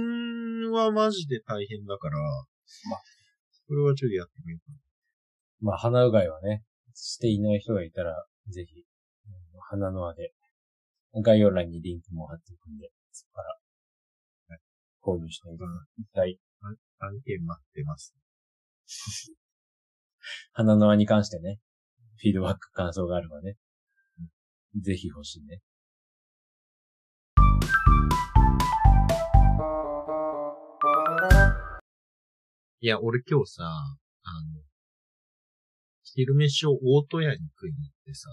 [0.72, 2.24] はマジで大変だから、ま
[2.96, 3.00] あ
[3.68, 4.78] これはちょっとやってみようか
[5.60, 6.62] まあ、鼻うがいはね、
[6.94, 10.32] していない人がいたら、ぜひ、うん鼻の輪で、
[11.22, 13.48] 概要欄にリンクも貼っておくんで、そこから、
[14.48, 14.60] はい
[15.02, 15.66] 購入してみてく
[16.14, 16.38] ださい。
[16.62, 17.06] な。
[17.06, 18.16] 案件待ってます。
[20.52, 21.60] 鼻の輪に関してね、
[22.16, 23.56] フィードバック感想があればね、
[24.74, 25.60] うんぜひ欲しいね。
[32.80, 34.62] いや、俺今日さ、あの、
[36.04, 38.28] 昼飯を大戸屋に食いに行ってさ、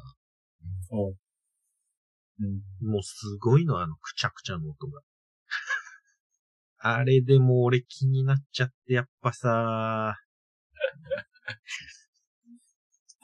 [2.40, 2.88] うん。
[2.88, 5.02] もうすごいの、あの、くちゃくちゃの音が。
[6.78, 10.16] あれでも俺気になっちゃって、やっぱさ、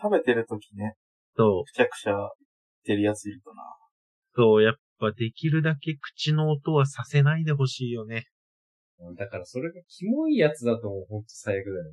[0.02, 0.96] 食べてる時ね、
[1.36, 2.30] そう、くちゃくちゃ言っ
[2.84, 3.64] てるやついるとな。
[4.36, 8.26] そう、やっぱできるだけ口の音はさせないでほしいよね。
[9.16, 11.92] だからそれがキモいやつだともうほんと最悪だよね。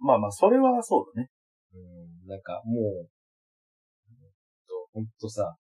[0.00, 1.30] まあまあ、それはそうだね。
[1.74, 1.78] う
[2.26, 3.08] ん、なんかもう、
[4.08, 4.16] うん
[4.68, 5.56] とほんとさ、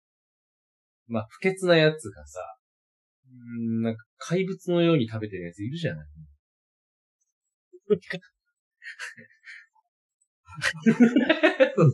[1.07, 2.39] まあ不潔なやつがさ、
[3.25, 6.07] うん、なんか怪物のように食べてるやついるじゃない
[7.89, 7.95] み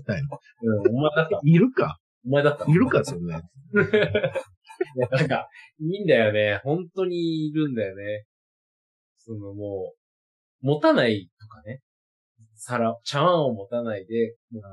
[0.03, 0.39] たいな。
[0.61, 1.39] うん、お前だった。
[1.43, 1.99] いるか？
[2.25, 2.65] お前だった。
[2.65, 3.45] いるか、そんなやつ。
[4.95, 5.47] いやなんか、
[5.79, 6.61] いいんだよね。
[6.63, 8.25] 本当にいるんだよね。
[9.27, 9.93] そのも
[10.63, 11.81] う、持たないとかね。
[12.55, 14.63] 皿、茶碗を持たないで、もう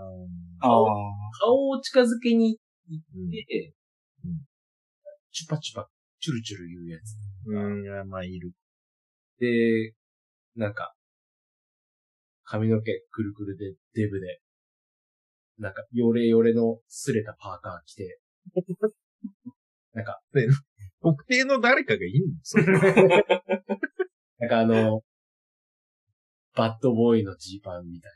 [0.61, 1.41] ああ。
[1.41, 3.75] 顔を近づけに行うんって、
[4.25, 4.31] うん
[5.33, 5.89] チュパチュパ、
[6.21, 7.17] チュルチュル言うやつ。
[7.47, 8.53] うん、まあ、いる。
[9.41, 9.93] で、
[10.55, 10.95] なんか、
[12.45, 14.39] 髪の毛くるくるで、デブで、
[15.59, 18.21] なんか、ヨレヨレの擦れたパーカー着て、
[19.93, 20.21] なんか、
[21.03, 22.39] 特定の誰かがいんの？
[22.43, 22.65] それ
[24.39, 25.03] なんかあの、
[26.55, 28.13] バッドボーイのジーパンみたい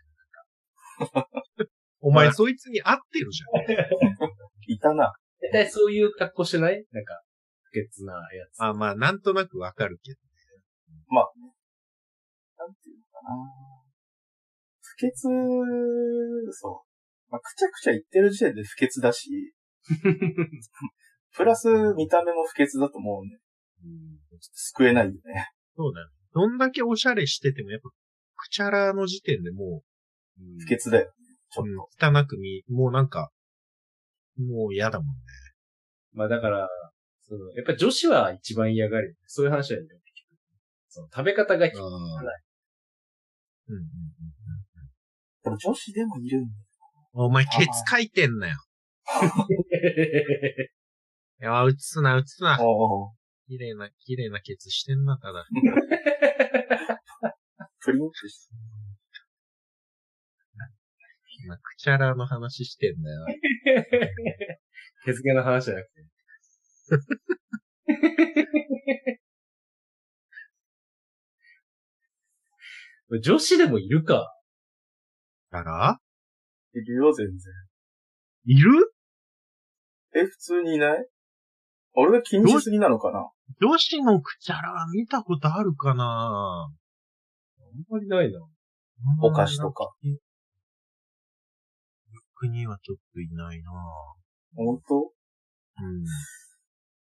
[2.01, 3.43] お前、そいつに合ってるじ
[4.73, 4.95] いたな。
[4.95, 5.15] な。
[5.41, 6.85] 絶対そういう格好してない？
[6.93, 7.23] なんか、
[7.63, 8.61] 不潔なやつ。
[8.61, 8.69] ゃん。
[8.71, 10.19] あまあ、なんとなくわかるけど。
[12.59, 13.31] なんていうのかな。
[14.81, 15.29] 不潔、
[16.53, 17.31] そう。
[17.31, 19.55] まあ、くちゃくちゃ言ってる時点で不潔だし、
[21.35, 23.39] プラス見た目も不潔だと思うんで、
[24.53, 25.49] 救えないよね。
[25.79, 26.09] そうだよ。
[26.35, 27.89] どんだけおしゃれしてても、やっぱ、
[28.37, 29.83] くちゃらの時点でも
[30.59, 31.11] 不潔だよね。
[31.51, 33.31] ちょう、っうん汚く見、もうなんか、
[34.37, 35.13] もう嫌だもんね。
[36.13, 36.69] まあだから、
[37.29, 39.17] その、やっぱ女子は一番嫌がる。
[39.27, 39.89] そういう話だよね。
[40.89, 41.73] その食べ方がああ。
[41.73, 43.85] うんうんうん。
[45.45, 45.51] と。
[45.51, 46.53] でも女子でもいるんだよ。
[47.13, 48.57] お前、ケツ書いてんなよ。
[51.41, 52.59] いや、映すな、映すな。
[52.61, 53.13] お
[53.49, 55.47] 綺麗な、綺麗なケツしてんな、ただ。
[57.81, 58.55] プリンってして。
[61.45, 63.27] 今、くちゃらの話してんだよ。
[65.07, 66.03] 手付けの話じゃなくて。
[73.23, 74.31] 女子でもいるか。
[75.51, 75.99] あら？
[76.75, 77.55] いるよ、全然。
[78.45, 78.93] いる？
[80.15, 81.09] え、普通にいない？
[81.95, 83.31] 俺が気にしすぎなのかな？
[83.61, 86.05] 女子のくちゃらは見たことあるかな？
[86.05, 88.39] あんまりないな。
[89.23, 89.91] お菓子とか？
[92.43, 93.71] 逆にはちょっといないな
[94.55, 94.97] 本当？
[94.97, 96.05] うん。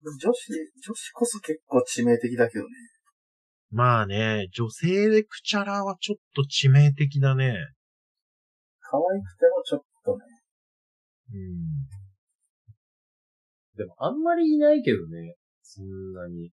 [0.03, 0.51] 女子、
[0.83, 2.69] 女子こそ結構致命的だけどね。
[3.69, 7.55] まあね、女性でクチャラはちょっと致命的だね。
[8.81, 10.25] 可愛くてもちょっとね。
[11.33, 11.87] うん。
[13.77, 15.35] でもあんまりいないけどね。
[15.73, 16.51] そんなに。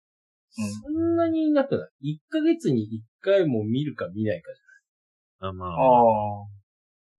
[0.51, 2.89] そんなにいなくない？1ヶ月に
[3.23, 4.61] 1回も見るか見ないかじ
[5.47, 6.47] あ、まあ、ああ。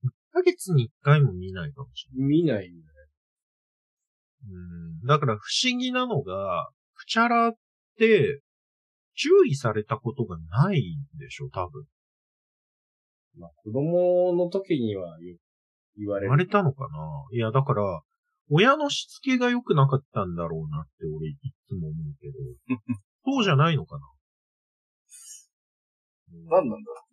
[0.03, 2.29] 1ヶ月に1回も見ないかもしれない。
[2.29, 2.83] 見ないよね。
[4.49, 5.07] うん。
[5.07, 7.53] だから不思議なのが、クチャラっ
[7.97, 8.41] て、
[9.15, 11.85] 注意されたことがないんでしょ、多分。
[13.37, 15.17] まあ子供の時には
[15.97, 16.29] 言われる。
[16.29, 16.89] 言われたのかな？
[17.31, 18.01] いや、だから、
[18.49, 21.37] 親のしつけが良くなかったんだろうなって俺い
[21.67, 22.33] つも思うけど、
[23.25, 24.01] そうじゃないのかな
[26.49, 27.05] 何なんだろ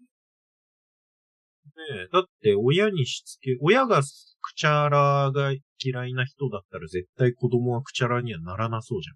[1.74, 9.08] ねえ、だって親にしつけ、親がクチャラが嫌いな人だったら絶対子供はクチャラにはならなそうじ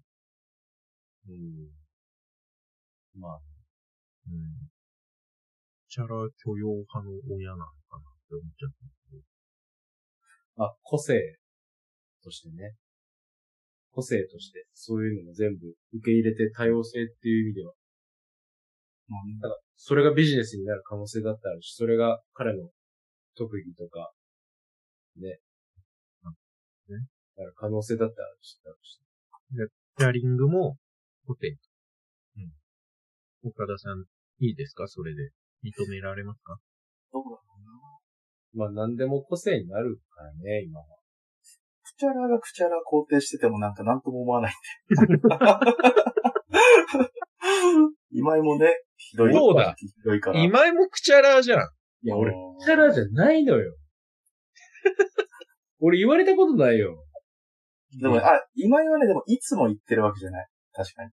[1.29, 3.21] うん。
[3.21, 4.33] まあ、ゃん。
[4.33, 4.69] うん。
[5.83, 6.07] クチャラ
[6.43, 8.77] 許容派の親なのかなって思っちゃった
[9.11, 9.21] けど。
[10.55, 11.37] まあ、個性
[12.27, 12.75] としてね。
[13.95, 17.75] 個性として、そういうのも全部受け入れて多様性っていう意味では、う。
[19.41, 22.69] ただ、それがビジネスになる可能性だってあるし、それが彼の
[23.37, 24.11] 特技とか、
[25.15, 25.39] ね。
[26.89, 27.07] ね
[27.37, 28.99] だから可能性だってあるし、だし
[29.97, 30.77] ヒアリングも、
[31.25, 31.57] ホテル。
[32.37, 33.49] うん。
[33.49, 34.05] 岡田さん、
[34.39, 34.87] いいですか？
[34.87, 35.31] それで。
[35.63, 36.59] 認められますか？
[37.11, 37.41] どうだろ
[38.53, 38.69] うな。
[38.69, 40.96] まあ何でも個性になるからね、今は。
[41.97, 44.59] クチャラがクチャラ肯定しててもなんか何とも思わないんで。
[48.11, 49.33] 今井もね、ひどい。
[49.33, 50.39] そうだひどいから。
[50.39, 51.59] 今井もクチャラじゃん。
[52.03, 53.75] いや、俺、うんキャラじゃないのよ。
[55.79, 57.05] 俺言われたことないよ。
[57.99, 60.47] でも、あ、今井はね、でもいつも言ってるわけじゃない。
[60.73, 61.11] 確かに。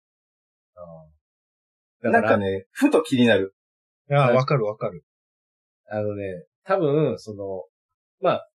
[2.01, 3.55] だから、なんかね、ふと気になる。
[4.09, 5.03] いや、わかるわかる。
[5.89, 7.65] あのね、多分、その、
[8.19, 8.49] まあ、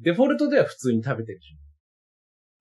[0.00, 1.48] デフォルトでは普通に食べてるじ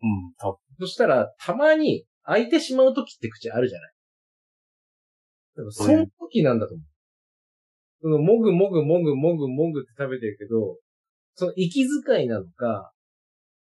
[0.03, 0.09] ゃん。
[0.09, 0.57] うん、多分。
[0.79, 3.93] そしたら、たまに開いてしまう時って口あるじゃない。
[5.55, 6.85] でも、その時なんだと思う。
[8.01, 10.77] その、もぐもぐもぐもぐもぐって食べてるけど、
[11.35, 12.91] その息遣いなのか、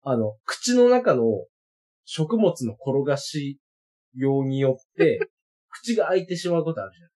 [0.03, 1.23] あの、口の中の
[2.05, 3.59] 食物の転がし
[4.15, 5.19] ようによって、
[5.69, 7.11] 口が開いてしまうことあるじゃない。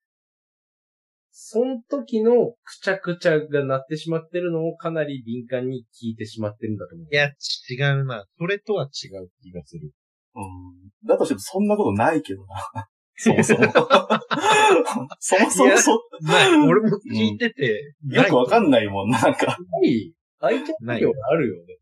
[1.47, 7.07] その時のくちゃくちゃが鳴ってしまってるのをかなり敏感に聞いてしまってるんだと思う。
[7.11, 7.27] いや、
[7.69, 8.25] 違うな。
[8.39, 9.91] それとは違う気がする。
[10.33, 11.07] うん。
[11.07, 12.87] だとしてもそんなことないけどな。
[13.15, 13.59] そもそも。
[15.19, 16.67] そもそもそ、ない。
[16.67, 18.87] 俺も聞いてて、よくわかんない。
[18.87, 19.27] もん、なんか。
[19.27, 21.75] やっぱり、開いちゃう時はあるよね。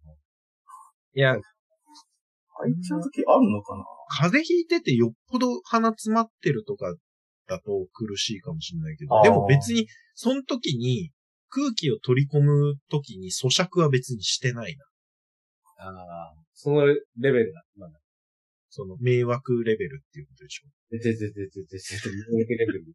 [1.14, 6.94] いや、開いちゃうときあるのかな風邪ひいててよっぽど鼻詰まってるとか
[7.48, 11.12] だと苦しいかもしれないけど、でも別に、その時に
[11.50, 14.86] 空気を取り込む時に咀嚼は別にしてないな。
[15.86, 17.64] ああ、そのレベルだ。
[17.78, 18.00] まだ。
[18.70, 20.68] その迷惑レベルっていうことでしょ。
[20.90, 22.86] でててててててて、レベル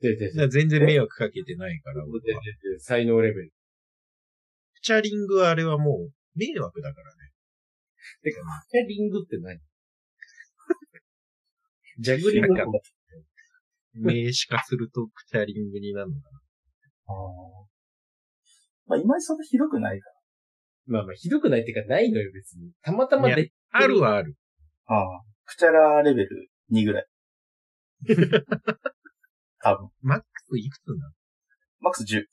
[0.00, 0.16] で。
[0.16, 2.40] でててだから全然迷惑かけてないから、俺は。
[2.42, 3.52] てて才能レベル。
[4.72, 7.30] フチャリングはあれはもう迷惑だからね。
[8.22, 8.40] てか、
[8.70, 9.60] キャリングって何
[11.98, 12.48] ジャグリング
[13.94, 16.28] 名詞化するとフチャリングになるのか
[17.06, 17.14] ああ。
[18.86, 20.10] まあ、今井そんなひどくないか
[20.86, 22.70] まあまあ、ひどくないっていうか、ないのよ、別に。
[22.82, 23.80] たまたまで、な。
[23.80, 24.36] あるはある。
[24.88, 24.96] ら。
[24.96, 25.22] ああ。
[25.46, 27.06] クチャラレベル2ぐらい。
[29.60, 29.90] 多分。
[30.02, 31.00] マックスいくつなの？
[31.80, 32.24] マックス10。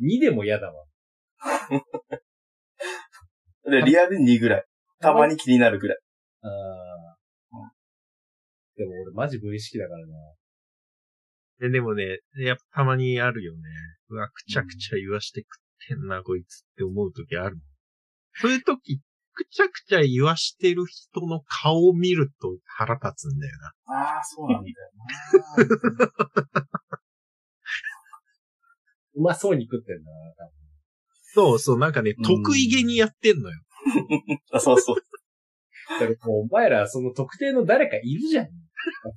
[0.00, 0.86] 2でも嫌だわ。
[3.64, 4.64] で、リアル2ぐらい。
[5.00, 5.98] たまに気になるぐらい。
[6.42, 6.99] ああ。
[8.80, 10.14] でも俺マジ無意識だからな。
[11.58, 13.60] ででもね、やっぱたまにあるよね。
[14.08, 15.46] うわ、くちゃくちゃ言わして食
[15.94, 17.64] ってんな、こいつって思う時あるもん。
[18.36, 19.02] そういう時、
[19.34, 23.94] くちゃくちゃ言わしてる人の顔を見ると腹立つんだよな。
[23.94, 24.76] ああ、そうなんだよ
[25.58, 26.70] な。
[29.12, 30.52] うまそうに食ってんだな、多分。
[31.34, 33.60] そうそう、なんかね、うん得意げにやってんのよ。
[34.52, 34.96] あそうそう。
[35.90, 38.48] だからもうお前ら、その特定の誰かいるじゃん。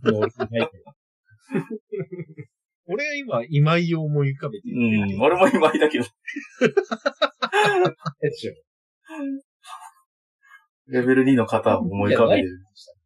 [0.04, 0.84] 俺いないけど
[2.86, 5.18] 俺は今、今井を思い浮かべてるけん。
[5.18, 6.06] ど俺も今井だけど。
[8.22, 8.54] えっしょ。
[10.88, 12.60] レベル2の方を思い浮かべてる。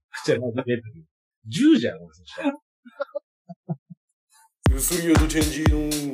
[0.10, 0.84] 口はレベル。
[1.47, 2.53] 10じゃん、俺そしたら。
[4.70, 6.14] You three are the change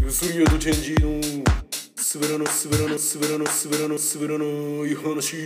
[0.00, 1.44] ゆすりやとチェンジの
[1.96, 5.36] すべらのすべらのすべらのすべらのすべらのい話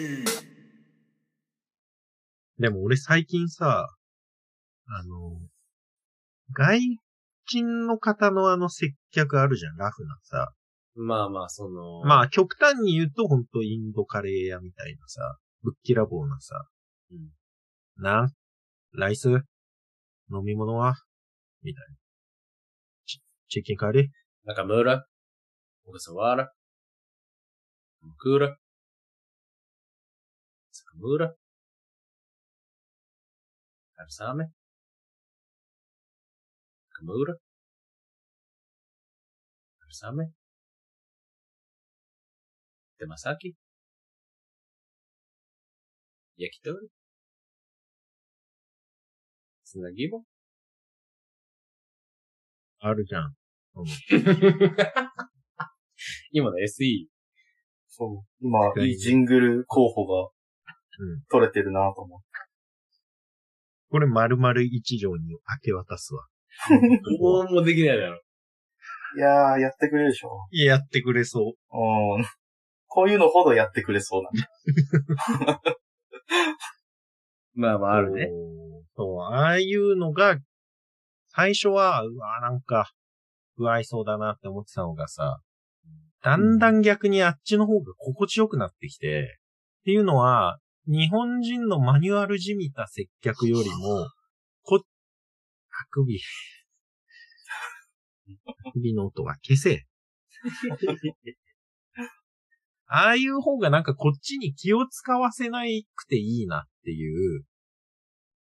[2.58, 3.88] でも俺最近さ、
[4.86, 5.40] あの、
[6.52, 6.80] 外
[7.46, 10.52] 人の方のあの接客あるじゃん、ラフなさ。
[10.94, 16.66] まあまあ、その、まあ極端に言うとほんとインドカレー屋みたいなさ、ぶっきらぼうなさ。
[17.10, 17.30] うん。
[18.02, 18.32] なん
[18.94, 19.30] ライス？
[19.30, 20.96] 飲み物は？
[21.62, 21.96] みたいな。
[23.06, 24.06] チチキンカレー
[24.44, 25.06] 中村、
[25.84, 26.52] 小笠原、
[37.04, 37.34] クーラ、
[39.90, 40.32] 坂村、春雨、
[42.96, 43.54] 中村、春雨、手羽先、
[46.36, 46.76] 焼き鳥、
[49.64, 50.22] つなぎ棒、
[52.78, 53.34] あるじゃん。
[53.74, 53.86] うん
[56.30, 57.08] 今の SE。
[57.88, 58.46] そう。
[58.46, 60.30] 今、いいジングル候補が
[61.00, 61.22] うん。
[61.30, 62.26] 取れてるなと思って。
[63.90, 66.26] これ丸々一条に明け渡すわ。
[67.20, 68.20] どうもできないだろ。
[69.16, 70.46] いやー、やってくれるでしょ。
[70.50, 71.44] いややってくれそう。
[71.44, 72.24] うん。
[72.86, 75.62] こういうのほどやってくれそうなんだ。
[77.54, 78.28] まあまああるね。
[78.96, 79.20] そう。
[79.20, 80.38] ああいうのが、
[81.28, 82.92] 最初は、うわ、なんか、
[83.56, 85.40] 不愛想だなって思ってたのがさ、
[86.22, 89.38] だんだん逆にあっちの方が心地よくなってきて、
[89.80, 94.08] っていうのは、日本人のマニュアルじみた接客よりも、こ、
[95.82, 96.20] あくび。
[98.46, 99.84] あくびの音は消せ。
[102.86, 107.44] ああいう方がなんかこっちに気を使わせないくていいなっていう、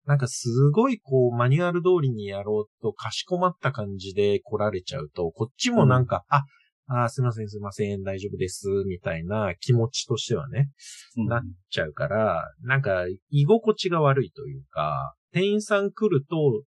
[0.07, 6.45] なんかすごいこうマニュアル通りにやろうとかしこまった感じで来られちゃうと、こっちもなんか、あ、
[6.89, 10.70] あーすいませんすいません大丈夫です、みたいな気持ちとしてはね、
[11.16, 16.62] うんなっちゃうから、なんか居心地が悪いというか、店員さん来ると、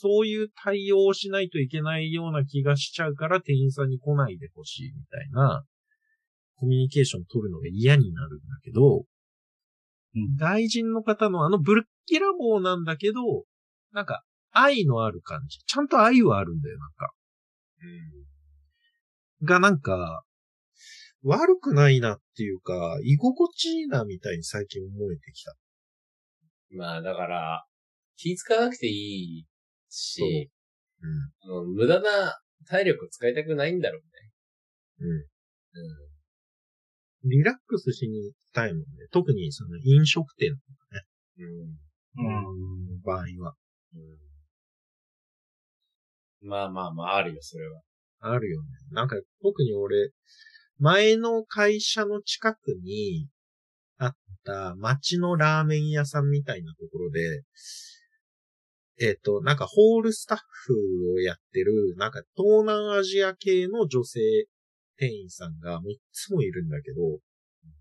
[0.00, 5.62] そういう対応をしないといけないような気がしちゃうから店員さんに来ないでほしいみたいな、
[6.56, 9.04] コミュニケーション取るのが嫌になるんだけど、うん
[10.36, 13.20] 外人の方のあのブルッキラボーなんだけど、
[13.92, 15.58] なんか愛のある感じ。
[15.58, 17.12] ちゃんと愛はあるんだよ、なんか。
[19.42, 20.24] がなんか、
[21.22, 25.54] 悪くないなっていうか、居心地いいなみたいに最近思えてきた。
[26.70, 27.64] まあだから、
[28.16, 29.46] 気使わなくていい
[29.90, 30.50] し、
[31.02, 31.10] うん。
[31.42, 34.06] あの無駄な体力を使いたくないんだろうね。
[35.00, 35.10] うん。
[35.16, 35.18] う
[37.26, 37.30] ん。
[37.30, 38.86] リラックスしに行きたいもんね。
[39.12, 40.56] 特にその飲食店
[41.38, 41.46] うん。
[42.16, 42.86] うん。
[42.86, 43.54] の場合は。
[43.94, 43.98] う
[46.46, 46.48] ん。
[46.48, 47.82] まあまあまあ、あるよ、それは。
[48.20, 48.68] あるよね。
[48.92, 50.10] なんか特に俺、
[50.78, 53.28] 前の会社の近くに
[53.98, 57.42] あった街のラーメン屋さんみたいなところで、
[59.00, 64.20] えっ、と、なんかホールスタッフをやってる、なんか東南アジア系の女性
[64.96, 65.82] 店員さんが3
[66.12, 67.18] つもいるんだけど、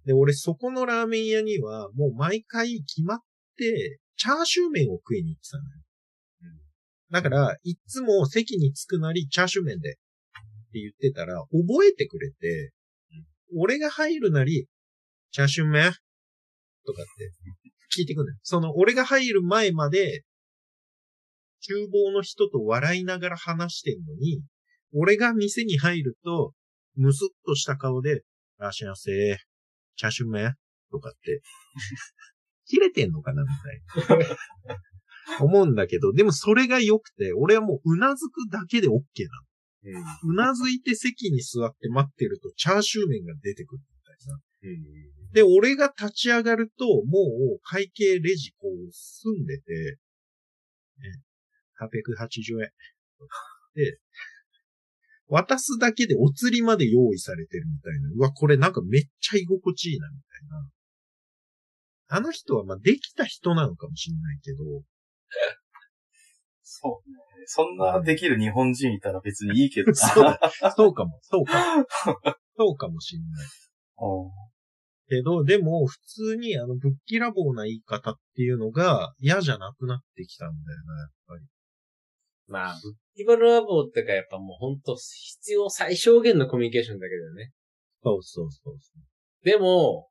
[0.05, 3.19] で、俺そこのラーメン屋にはもう毎回決まっ
[3.57, 5.69] て、チャーシュー麺を食いに行ってたのよ。
[7.11, 9.93] だから、いっつも席に着くなりチャーシュー麺でっ
[10.71, 12.71] て言ってたら、覚えてくれて、
[13.57, 14.67] 俺が入るなり、
[15.31, 15.91] チャーシュー麺？
[16.85, 17.31] とかって
[17.97, 18.37] 聞いてくるのよ。
[18.43, 20.23] その、俺が入る前まで、
[21.61, 24.41] 厨房の人と笑いながら話してんのに、
[24.93, 26.53] 俺が店に入ると、
[26.95, 28.23] むすっとした顔で、
[28.57, 29.37] らっしゃいませ、
[29.95, 30.55] チャーシュー麺
[30.91, 31.41] とかって、
[32.65, 33.49] 切れてんのかなみ
[34.07, 34.35] たいな。
[35.39, 39.03] 思うんだけど、でもそれが良くて、俺はもううなずくだけで OK なの。
[40.23, 44.39] うなずいて席に座って待ってると、チャーシュー麺が出てくるみたいな。
[44.63, 45.31] うん。
[45.31, 47.19] で、俺が立ち上がると、も
[47.55, 49.97] う会計レジこう済んでて、
[50.99, 51.21] ね、
[51.79, 52.71] 880円。
[53.75, 53.99] で、
[55.27, 58.09] 渡すだけでお釣りまで用意されてるみたいな。
[58.15, 60.67] うわ、これなんかめっちゃ居心地いいな、みたいな。
[62.11, 64.57] あの人はまあできた人なのかもしれないけど、
[66.63, 67.17] そうね。
[67.45, 69.95] そんなできる日本人いたら別にいいけどな。
[69.95, 70.39] そうだ、
[70.75, 71.85] そうかも、そうかも。
[72.57, 73.47] そうかもしれない。
[74.01, 74.49] うん
[75.09, 81.45] けど、でも、普通にあの、ぶっきらぼうな言い方っていうのが嫌じゃなくなってきたんだよな、やっぱり。
[82.49, 87.51] まあ、ブッキバルラボってかやっぱもうほんと必要最小限のコミュニケーションだけどね。
[88.03, 88.91] そうそうそうそ
[89.43, 90.09] でも、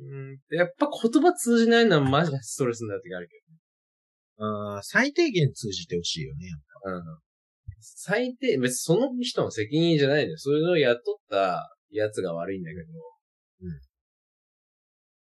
[0.00, 4.44] うん、やっぱ言葉通じないのはマジでストレスになる時あるけう。
[4.44, 6.46] あー最低限通じてほしいよね。
[6.84, 6.96] ど。
[6.96, 7.02] うん。
[7.80, 10.38] 最低、別にその人の責任じゃないのよ。
[10.38, 12.82] そういうのを雇ったやつが悪いんだけど。
[13.62, 13.70] うん。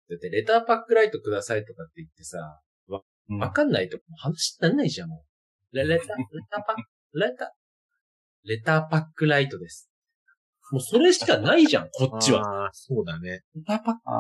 [0.10, 5.33] だって、レターパックライトくださいとかって言ってさ、うんわかんないと話にならないじゃん、もう。
[5.74, 7.54] レ、レタ、レタパック、レタ、
[8.46, 9.90] レターパックライトです。
[10.72, 12.42] もうそれしかないじゃん、こっちは。
[12.42, 13.42] ああ、そうだね。
[13.56, 14.14] レターパック、あ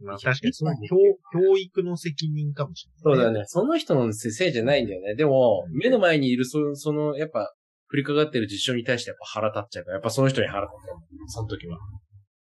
[0.00, 0.06] うん。
[0.06, 0.96] まあ確かにその教、
[1.32, 3.44] 教育の責任かもしれない、そうだね。
[3.46, 5.14] その人のせいじゃないんだよね。
[5.14, 7.52] でも、目の前にいる、そその、やっぱ、
[7.90, 10.98] 降りかかってる実証に対してやっぱ腹立っちゃうから、やっぱその人に腹立っちゃう。
[11.28, 11.78] その時は。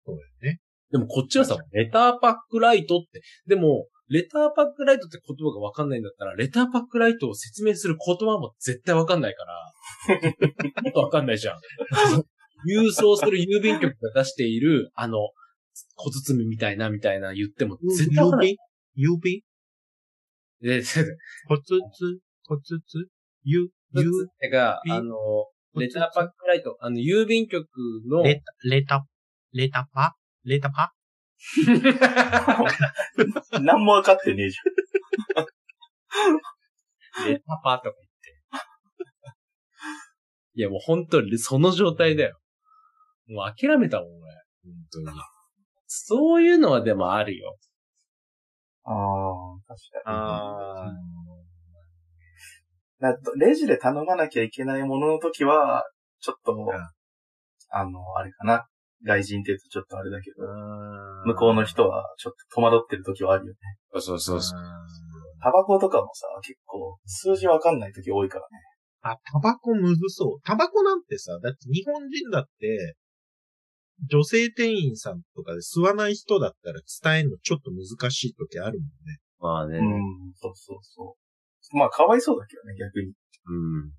[0.05, 0.61] そうだよね。
[0.90, 9.73] でもこっちはさ、レターパックライトって、でも、レターパックライトって言葉がわかんないんだったら、レターパックライトを説明する言葉も絶対わかんないから、
[10.85, 11.61] もっとわかんないじゃん。
[12.69, 15.17] 郵送する郵便局が出している、あの、
[15.97, 18.57] 小包みみたいな、みたいな言っても絶対わかんない。
[18.95, 19.45] 指指
[20.61, 20.83] で、
[21.49, 23.09] コツツ、コツツ、
[23.45, 25.17] ゆ、ゆ、てか、あの、
[25.75, 27.67] レターパックライト、あの、郵便局
[28.07, 29.07] の、レタ、レタ、
[29.55, 30.17] レタパ？
[30.45, 30.83] レタパ？
[30.83, 30.93] あ。
[33.61, 34.59] 何も分かってねえじ
[37.26, 38.40] レタ パとか言って。
[40.55, 42.38] いや、もう本当にその状態だよ。
[43.28, 44.32] もう諦めたもん、俺。
[44.64, 45.07] 本当に。
[45.86, 47.59] そういうのはでもあるよ。
[48.84, 48.95] ゃん。
[48.95, 49.01] ああ、
[49.66, 50.16] 確かに。
[50.16, 50.93] ああ。
[53.01, 55.84] だレジで頼まなきゃいけないものの時は、
[56.20, 56.68] ちょっと、ん
[57.70, 58.68] あの、あれかな。
[59.05, 60.47] 外人って言うとちょっとあれだけど、
[61.27, 63.59] 向向こうの人はちょっと戸惑ってる時はあるよね。
[64.01, 64.61] そうそうそう。
[65.43, 68.59] タバコとかもさ、結構、数字わかんない時多いからね。
[69.03, 70.43] あ、タバコむずそう。
[70.45, 72.95] タバコなんてさ、だって日本人だって、
[74.09, 79.19] 女性店員さんとかで吸わない人だったら伝えるのちょっと難しい時あるもんね。
[79.39, 79.79] まあね。
[79.79, 81.17] うん、そうそうそ
[81.75, 81.77] う。
[81.77, 83.13] まあ、かわいそうだけどね、逆に。
[83.47, 83.93] うん。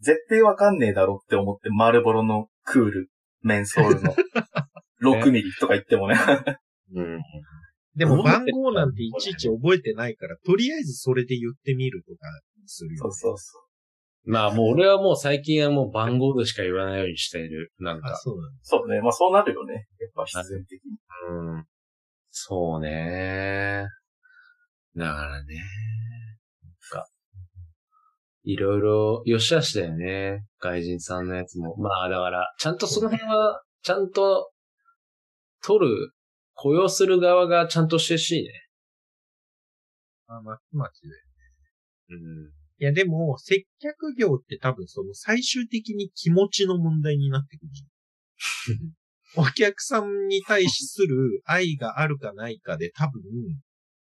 [0.00, 3.08] 絶対わかんねえだろって思って、マルボロのクール、
[3.42, 4.14] メンソールの
[5.22, 6.16] 6ミリとか言ってもね。
[6.94, 7.20] うん。
[7.94, 12.18] でも番号なんていちいち覚えてないから、とりあえずそれで言ってみるとか
[12.66, 13.58] するよ、そうそうそ
[14.24, 17.72] まあもう俺はもう最近はもう番号でしか言わないようにしている。
[17.78, 18.16] なんあ、か。
[18.16, 18.56] そうなんだ。
[18.56, 18.58] う。
[18.62, 19.00] そうね。
[19.00, 19.74] まあ、そうなるよね。
[19.98, 20.96] やっぱ必然的に。
[21.28, 21.64] うん。
[22.30, 23.86] そうね。
[24.96, 25.56] だからね。
[28.44, 30.44] いろいろ、よしあしだよね。
[30.60, 31.76] 外人さんのやつも。
[31.76, 34.50] まあだから、ちゃんとその辺は、ちゃんと、
[35.62, 36.12] 取る、
[36.54, 38.50] 雇用する側がちゃんとしてほしいね。
[40.26, 41.08] あ、まちまちで。
[42.10, 42.52] うん。
[42.78, 49.46] いや、でも、接客業って多分その最終的に気持ちの問題になってくるじゃん。
[49.46, 53.22] お客さんに対する愛があるかないかで多分、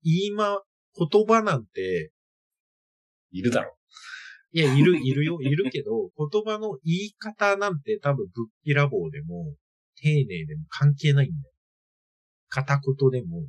[0.04, 0.62] 言いま、
[0.98, 2.12] 言葉なんて、
[3.32, 3.78] いるだろ。
[4.54, 9.54] いや、いる、いるよ、いるけど、言葉の言い方なんて多分ぶっきらぼうでも、
[9.95, 11.54] 丁寧でも関係ないんだよ。
[12.49, 13.43] 片言でも。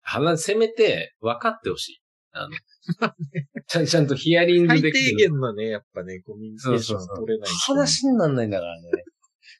[0.00, 2.00] 話、せめて、分かってほしい。
[2.32, 2.54] あの、
[3.66, 5.16] ちゃんちゃんとヒアリング最低できる。
[5.16, 7.54] 限のね、やっぱね、コミュニケーション取れないと。
[7.54, 8.90] 話になんないんだからね。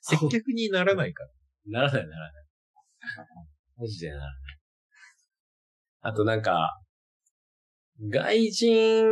[0.03, 1.83] 接客にならないから。
[1.83, 2.45] ならないならない。
[3.77, 4.33] マジでならない。
[6.03, 6.79] あとなんか、
[8.01, 9.05] 外人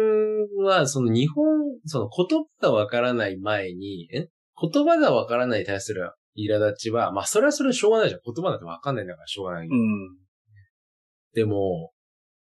[0.63, 1.45] は、その日本、
[1.87, 4.29] その言葉がわからない前に、え？
[4.61, 8.21] 言葉がわからないに対する苛立ちは、まあそれはそれでしょうがないじゃん。
[8.25, 9.69] 言葉なんてわかんないんだからしょうがない。
[9.69, 10.17] うん。
[11.35, 11.93] でも、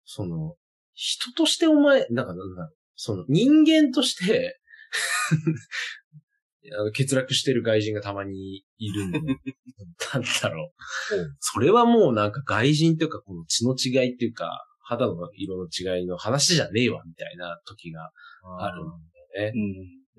[0.05, 0.55] その、
[0.95, 4.61] 人としてお前、なんかなんだろうその人間として、
[6.78, 9.20] あの欠落してる外人がたまにいるんで、
[10.14, 11.36] なんだろう。
[11.40, 18.11] それはもうなんか外人というか、この血の違いっていうか、肌の色の違いの話じゃねえわ、みたいな時が
[18.59, 18.89] あるん
[19.37, 19.53] だよね。
[19.55, 19.59] う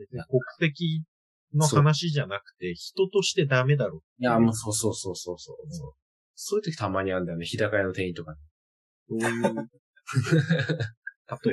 [0.04, 0.24] ん。
[0.28, 1.04] 国籍
[1.54, 4.02] の話じゃなくて、人としてダメだろ。
[4.20, 5.58] いや、もうそうそうそうそうそう。
[5.70, 5.94] そう
[6.36, 7.46] そういう時たまにあるんだよね。
[7.46, 9.22] 日高屋の店員とかに。
[9.22, 9.44] そういう。
[9.46, 9.54] 例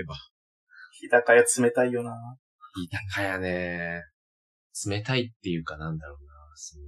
[0.01, 0.17] えば。
[1.01, 2.13] 日高屋冷たいよな。
[2.75, 4.03] 日高屋ね。
[4.87, 6.33] 冷たいっていうかなんだろうな。
[6.55, 6.85] その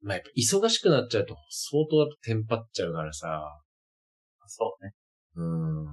[0.00, 3.42] まあ、やっぱ忙しくなっちゃうと相当やっぱテンパっちゃうからさ。
[4.48, 4.92] そうね。
[5.36, 5.86] うん。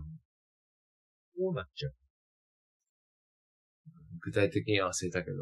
[1.37, 1.93] こうなっちゃう。
[4.21, 5.37] 具体的には忘れたけど。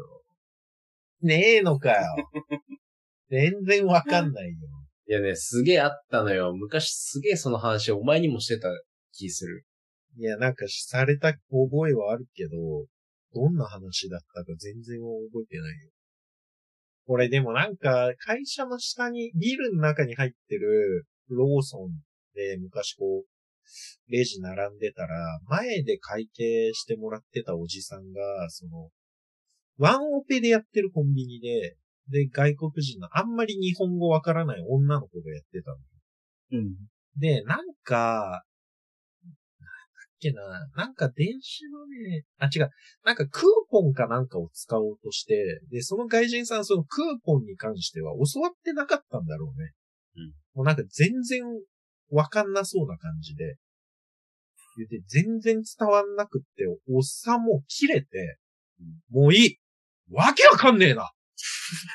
[1.22, 2.02] ねえのかよ。
[3.30, 4.54] 全然わかんないよ。
[5.06, 6.54] いやね、すげえあったのよ。
[6.54, 8.68] 昔すげえその話お前にもしてた
[9.12, 9.64] 気する。
[10.16, 12.86] いや、なんかされた覚えはあるけど、
[13.34, 15.90] どんな話だったか全然覚えてないよ。
[17.06, 21.90] これでもなんか、会社の下に、ビルの中に入ってるローソン
[22.34, 23.34] で昔こう、
[24.08, 28.90] レジ並んでたら、前で会計してもらってたおじさんが、その、
[29.78, 31.76] ワンオペでやってるコンビニで、
[32.08, 35.78] で、外国人のあんまり日本語わからない女の子がやってたの。
[36.52, 36.74] うん。
[37.16, 38.44] で、なんか、
[39.24, 40.42] なんだっけな、
[40.76, 42.70] なんか電子のね、あ、違う、
[43.04, 49.72] なんかクーポンかなんかを使おうとして、で、その外人さんそのクーポンに関しては教わってなかったんだろうね。
[50.16, 50.32] うん。
[50.54, 51.42] もうなんか全然
[52.14, 53.56] わかんなそうな感じで。
[54.76, 58.38] 言って全然伝わんなくって、おっさんも切れて、
[59.10, 59.58] もういい。
[60.10, 61.04] わけわかんねえな。
[61.04, 61.06] っ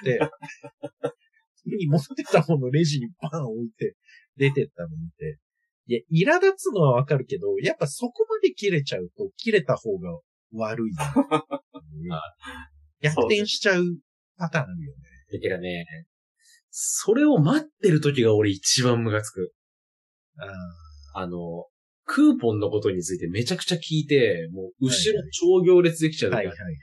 [0.04, 0.20] て、
[1.70, 3.96] 手に持ってたものレジにバン置いて、
[4.38, 5.38] 出てったの見て、
[5.88, 6.00] いや、
[6.38, 10.18] 苛立つのはわかるけど、やっぱそこまで切れちゃうと、切れた方が
[10.54, 10.92] 悪い。
[13.02, 13.84] 逆転しちゃう
[14.38, 15.04] パターンあるよね。
[15.32, 15.86] だけどね、
[16.70, 19.54] それを待ってる時が俺一番ムカつく。
[21.14, 21.66] ああの、
[22.06, 26.76] クーポンのことについてめちゃくちゃ聞いて、もう後ろ超行列できちゃうはいはいはい。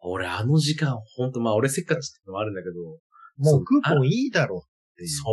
[0.00, 2.74] 俺あの時間ほんと、まあ俺せっかちってのもあるんだけど、
[3.38, 5.08] もうクーポンいいだろっていう。
[5.08, 5.24] そ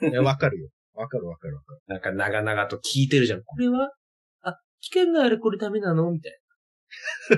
[0.00, 0.24] う。
[0.24, 0.68] わかるよ。
[0.94, 1.80] わかるわかるわかる。
[1.86, 3.42] なんか長々と聞いてるじゃん。
[3.42, 3.90] これは？
[4.42, 6.10] あ、期間があるこれダメなの？
[6.10, 6.32] みたい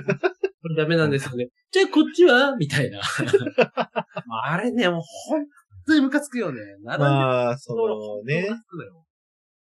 [0.05, 0.13] な。
[0.61, 1.49] これダメなんですよね。
[1.71, 2.55] じゃあこっちは？
[2.55, 3.01] みたいな。
[4.43, 5.45] あれね、もう本
[5.87, 6.61] 当にムカつくよね。
[6.83, 9.05] 並んでるまあ、そ俺のね本当にムカ、つくのよ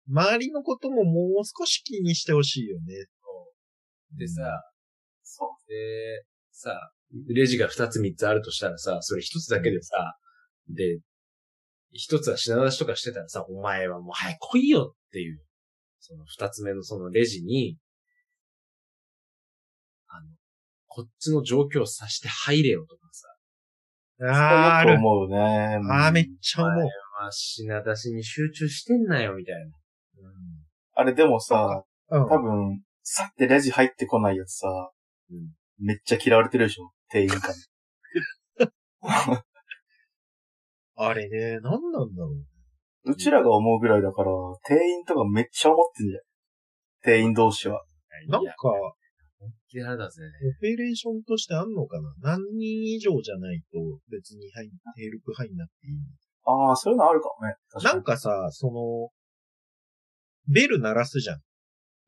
[0.09, 3.07] 周りのことももう少し気にしてほしいよね。
[4.16, 4.42] でさ、
[5.22, 5.48] そう。
[5.68, 6.92] で、さ、
[7.28, 10.16] レジが2つ3つあるとしたらさ、それ1つだけでさ、
[10.68, 10.98] で、
[11.94, 15.40] 1つは品出しとかしてたらさ、お前はもう早く来いよっていう、
[16.00, 17.78] その2つ目のそのレジに、
[20.09, 20.26] あの、
[20.86, 23.28] こっちの状況を察して入れよとかさ、
[24.20, 25.80] あーあ思うね。
[25.90, 26.74] ああ、めっちゃ思う。
[27.20, 29.72] まあ、品出しに集中してんなよ、みたいな。
[30.95, 32.28] あれでもさ、うん。
[32.28, 34.68] 多分、さってレジ入ってこないやつさ、
[35.30, 35.38] うん
[35.76, 36.92] めっちゃ嫌われてるでしょ？
[37.11, 37.49] 店員か
[39.01, 39.45] ら。
[40.97, 42.30] あれね、何なんだろ
[43.05, 43.11] う。
[43.11, 44.30] うちらが思うぐらいだから、
[44.68, 46.20] 店員とかめっちゃ思ってんじゃん。
[47.03, 47.82] 店員同士は。
[48.28, 48.53] なんか、
[49.72, 50.22] 嫌いだぜ。
[50.22, 52.36] オペレーションとしてあんのかな？
[52.36, 53.78] 何人以上じゃないと
[54.09, 55.95] 別に入ヘルプハイになっていい
[56.45, 57.57] ああ、そういうのあるかもね。
[57.72, 59.11] 確かになんかさ、その、
[60.49, 61.40] ベル鳴らすじゃん。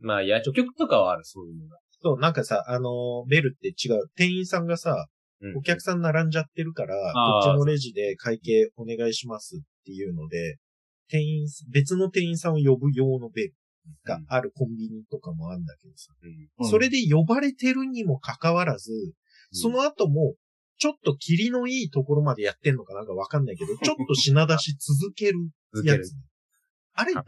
[0.00, 1.78] まあ、薬局とかはある、そういうのが。
[2.02, 4.08] そう、なんかさ、あの、ベルって違う。
[4.16, 5.06] 店員さんがさ、
[5.54, 10.56] お客さん並んじゃってるから、あーこっちのレジで会計お願いしますっていうので、
[11.08, 13.54] 店員、別の店員さんを呼ぶ用のベル
[14.04, 16.30] があるコンビニとかもあるんだけどさ、うん
[16.64, 18.90] うんそれで呼ばれてるにもかかわらず、
[19.52, 20.34] その後も、
[20.78, 25.38] ちょっと霧のいいところまでやってんのかなんかわかんないけど、ちょっと品出し続ける
[25.72, 26.12] 続けるやつ。。
[26.94, 27.24] あれ何？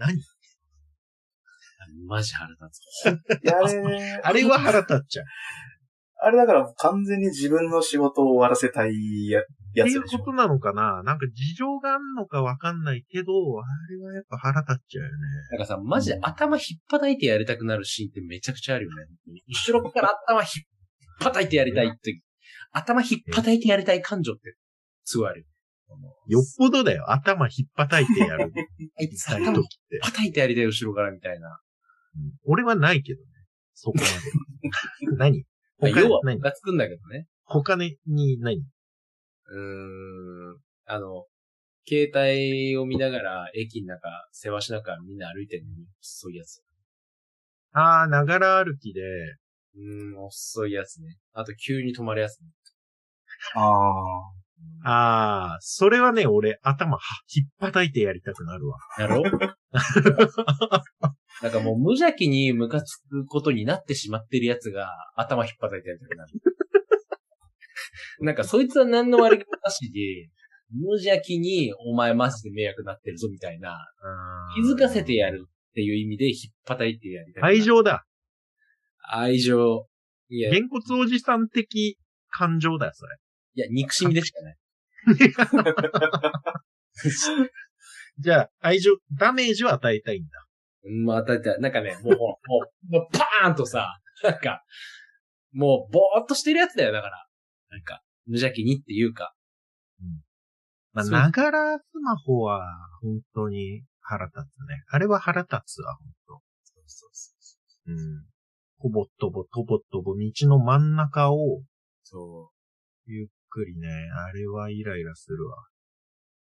[2.06, 3.44] マジ腹立つ。
[3.44, 5.26] いやあれ、 あれは腹立っちゃう。
[6.20, 9.40] あれだから完全に自分の仕事を終わらせたいや
[9.74, 11.02] やっていうことなのかな？
[11.04, 15.16] なんか事情があんのかわかんないけど、あれはやっぱ腹立っちゃうよね。
[15.50, 19.04] なんかさ、マジで頭引っ叩いてやりたくなるシーンってめちゃくちゃあるよね。
[19.48, 20.48] 後ろから頭引っ
[21.20, 22.20] 叩いてやりたいって、
[22.72, 24.56] 頭引っ叩いてやりたい感情って、
[25.04, 25.46] すごいあるよ。
[26.26, 27.10] よっぽどだよ。
[27.10, 28.52] 頭引っ叩いてやる。
[28.98, 30.00] あいつ頭時って。
[30.02, 31.58] 叩いてやりたい後ろからみたいな。
[32.16, 33.26] うん俺はないけどね。
[33.74, 35.16] そこまで。
[35.16, 35.44] 何？
[35.80, 36.36] 他要は、何？
[36.36, 37.26] ムカつくんだけどね。
[37.44, 38.58] 他に何？
[38.58, 40.58] うーん。
[40.86, 41.26] あの、
[41.86, 46.62] 携帯を見ながら、駅の中、世話しながらみんな歩いてるのに、遅いやつ。
[47.72, 51.16] あー、ながら歩きで、うーん、遅いやつね。
[51.32, 52.48] あと、急に止まるやつね。
[53.54, 54.32] あ
[54.84, 57.00] あー、それはね、俺、頭は
[57.34, 58.78] 引っ叩いてやりたくなるわ。
[58.98, 59.22] やろ
[61.42, 66.30] なんかもう無邪気にムカつくことになってしまってるやつが頭引っ叩いてやりたくなる。
[68.20, 70.30] なんかそいつは何の悪気もなしで、
[70.70, 73.78] 無邪気にお前マジで迷惑なってるぞみたいな、
[74.54, 77.54] 気づかせてやるっていう意味で引っ叩いてやりたくなる。
[77.54, 78.04] 愛情だ。
[79.10, 79.86] 愛情。
[80.28, 81.98] いや、いげんこつおじさん的
[82.30, 83.16] 感情だよ、それ。
[83.58, 84.56] や、憎しみでしかない。
[88.18, 90.46] じゃあ、愛情、ダメージを与えたいんだ。
[91.04, 92.38] まあ、だって、なんかね、もう、も
[92.88, 94.62] う、もう、 パーンとさ、なんか、
[95.52, 97.26] もう、ぼーっとしてるやつだよ、だから。
[97.70, 99.34] なんか、無邪気にっていうか。
[100.92, 102.64] まあ、そうながらスマホは、
[103.02, 104.84] 本当に腹立つね。
[104.88, 106.32] あれは腹立つわ、本当。
[106.64, 107.56] そうそうそ
[107.86, 107.92] う。
[107.92, 108.24] うん。
[108.80, 111.62] とぼとぼ、とぼとぼ、道の真ん中を、
[112.02, 112.50] そ
[113.06, 115.56] ゆっくりね、あれはイライラするわ。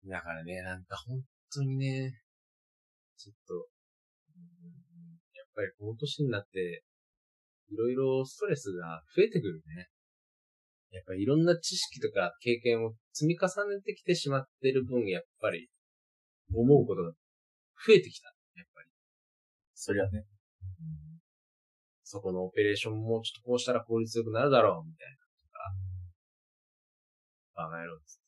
[0.05, 0.09] う。
[0.09, 1.21] だからね、なんか本
[1.53, 2.13] 当にね、
[3.17, 3.67] ちょっと、
[5.59, 6.85] ぱりこの年になって、
[7.69, 9.89] いろいろストレスが増えてくるね。
[10.91, 15.69] やっぱりいろんな知識とか経験を積み重ねてきてしまってる分、やっぱり
[16.55, 17.11] 思うことが
[17.85, 18.33] 増えてきた。
[18.55, 18.89] やっぱり。
[19.75, 20.25] そりゃね。
[22.03, 25.15] そこのオペレーションもちょっとこうしたら効率よくなるだろう、みたいな。
[25.15, 25.59] とか。
[27.55, 28.19] バカ野郎です。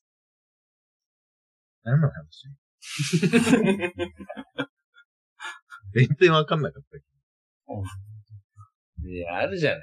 [1.83, 2.45] 何の話？
[5.93, 7.10] 全然わかんなかったけど。
[9.07, 9.79] いや、あるじゃない。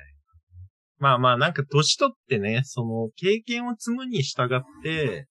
[0.98, 5.26] まあまあ、なんか年取ってね、その経験を積むに従って、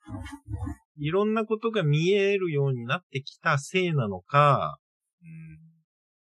[0.97, 4.77] いろんなことが見えるようになってきたせいなのか、
[5.21, 5.59] うん。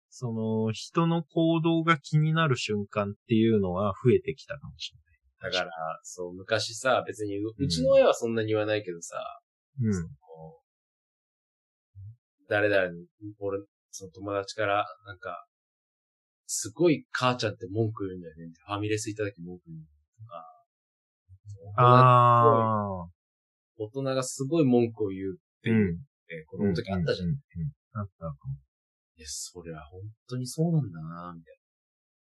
[0.10, 4.92] その人の行動が気になる瞬間っていうのは増えてきたかもし
[5.40, 5.72] だから、
[6.02, 9.18] そう、昔さ、別にう、うちの親はそんなに言わないけどさ、
[9.80, 9.90] う
[12.50, 13.06] 誰々に、
[13.40, 13.60] 俺、
[13.92, 15.46] その友達から、なんか、
[16.48, 18.52] すごい母ちゃんって文句言うんだよね。
[18.66, 23.10] ファミレス行った時文句言うんだよとか、ああ。
[23.78, 26.00] 大人がすごい文句を言うっていう、うん。
[26.30, 27.28] え子供の時あったじゃん。
[27.28, 27.34] うん。
[27.34, 28.56] うんうんあったかも。
[29.16, 31.56] いや、そりゃ本当にそうなんだなみたい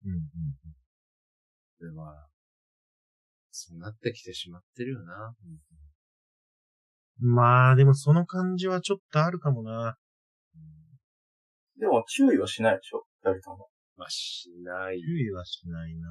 [0.05, 1.91] うんうんな。
[1.91, 2.29] で、まあ、
[3.51, 5.35] そうなってきてしまってるよな。
[7.21, 7.29] うん。
[7.35, 9.97] まあ、でもその感じはちょっとあるかもな。
[11.81, 13.05] でも注意はしないでしょ？
[13.25, 13.69] 二人とも。
[13.97, 15.01] まあ、しない。
[15.01, 16.09] 注意はしないな。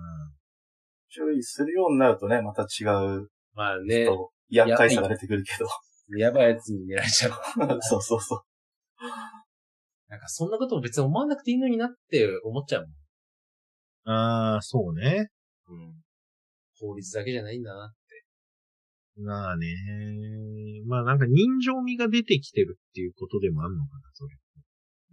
[1.09, 5.69] 注意するようになるとね、また違う、まあね、と厄介さが出てくるけど。
[6.17, 7.31] やばいやつに狙われちゃう。
[7.81, 8.41] そうそうそう。
[10.07, 14.11] なんかそんなことも別に思わなくていいのになって思っちゃうもん。
[14.11, 15.29] ああ、そうね。
[15.67, 16.01] うん。
[16.77, 17.93] 法律だけじゃないんだな。
[19.17, 19.67] まあね。
[20.85, 24.35] まあなんか人情味が出てきてるっていうことでもあるのかな、それ。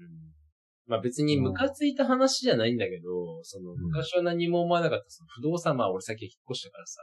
[0.00, 0.31] うん。
[0.92, 3.78] まあ別にムカついた話じゃないんだけど、そのん。
[3.78, 7.00] 昔は何も思わなかったその不動産、まあ俺先引っ越したからさ、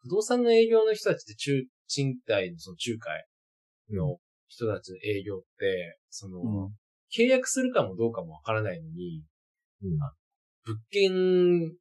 [0.00, 3.26] 不動産の営業の人たちって中、賃貸のその仲介
[3.96, 6.74] の人たちの営業って、その、うん。
[7.10, 9.24] 契約するかもどうかもわからないのに、
[9.82, 9.98] うん。
[10.66, 11.72] 物件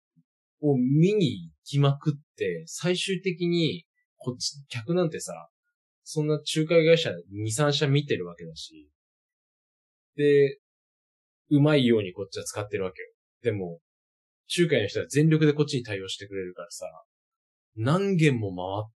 [0.62, 3.84] を見に行きまくって、最終的に、
[4.16, 5.50] こっち、客なんてさ、
[6.06, 8.90] そんな仲介会社2、3社見てるわけだし、
[10.16, 10.60] で、
[11.50, 13.08] うまいようにこっちは使ってるわけよ。
[13.44, 13.80] でも、
[14.58, 16.86] 仲介の人は全力でこっちに対応してくれるからさ、
[17.76, 18.50] 何件も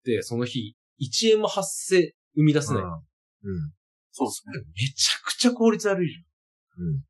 [0.04, 2.82] 回って、その日、1円も発生、生み出せない。
[2.82, 3.72] うん。
[4.12, 4.64] そうですね。
[4.74, 6.86] めちゃくちゃ効率悪いじゃん。
[6.86, 7.02] うん。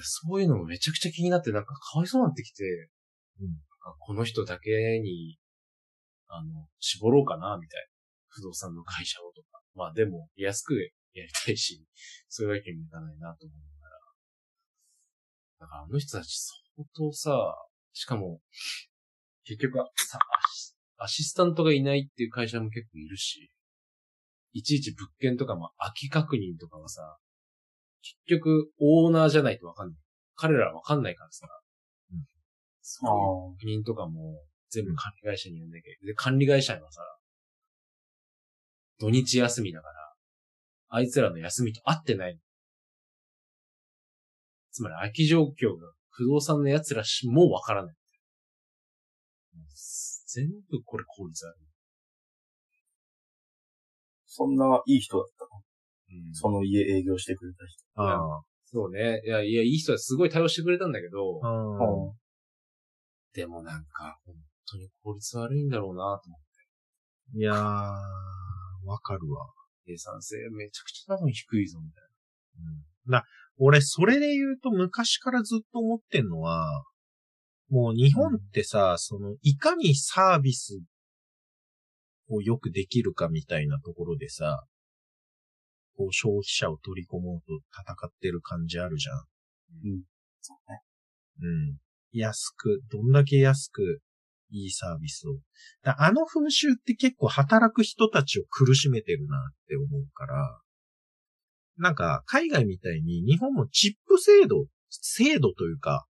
[0.00, 2.64] そういうのもめちゃくちゃ気になって、なんかかわいそうになってきて、
[3.40, 3.56] うん
[3.98, 5.38] この人だけに、
[6.28, 7.86] あの、絞ろうかな、みたいな。
[8.28, 9.60] 不動産の会社をとか。
[9.74, 10.74] まあでも、安く
[11.12, 11.84] やりたいし、
[12.28, 13.71] そういうわけにもいかないなと思う。
[15.62, 16.36] だからあの人たち
[16.74, 17.54] 相当さ、
[17.92, 18.40] しかも、
[19.44, 23.48] 結局さアシ、アシスタントがいないっていう会社も結構いるし、
[24.54, 27.16] いちいち物件とかも空き確認とかはさ、
[28.02, 29.96] 結局、オーナーじゃないとわかんない。
[30.34, 31.46] 彼らはわかんないからさ。
[32.12, 32.24] うん
[32.84, 36.06] そういう責任とかも全部管理会社にやんなきゃいけない。
[36.08, 37.00] で、管理会社はさ、
[38.98, 39.94] 土日休みだから、
[40.88, 42.40] あいつらの休みと合ってないの。
[44.72, 47.94] つまり空き状況が不動産の奴らしもわからない。
[50.26, 51.66] 全部これ効率悪い。
[54.26, 55.60] そんないい人だったの？
[56.26, 57.84] うんその家営業してくれた人。
[58.02, 58.42] ああ。
[58.64, 59.20] そうね。
[59.26, 62.12] いや、いや、いい人はすごい対応してくれたんだけど、ああ。
[63.34, 64.34] でもなんか、本
[64.66, 67.38] 当に効率悪いんだろうなと思って。
[67.38, 67.56] いやー、
[68.86, 69.46] わかるわ。
[69.84, 72.04] 計算性めちゃくちゃ多分低いぞ、みたい
[72.60, 72.91] うん。
[73.08, 73.24] だ、
[73.58, 76.84] 俺、それで言うと昔からずっと思ってんのは、
[77.68, 80.80] もう日本ってさ、その、いかにサービス
[82.28, 84.64] をよくできるかみたいなところでさ、
[85.96, 89.24] こう消費者を取り込もうと戦ってる感じあるじゃん。
[90.40, 90.80] そうね。
[91.40, 91.78] うん。
[92.12, 94.00] 安く、どんだけ安く
[94.50, 95.38] いいサービスを。
[95.82, 100.60] だあの風習って結構働く人たちを苦しめてるなって思うから、
[101.82, 106.06] なんか海外みたいに日本もチップ制度、制度というか、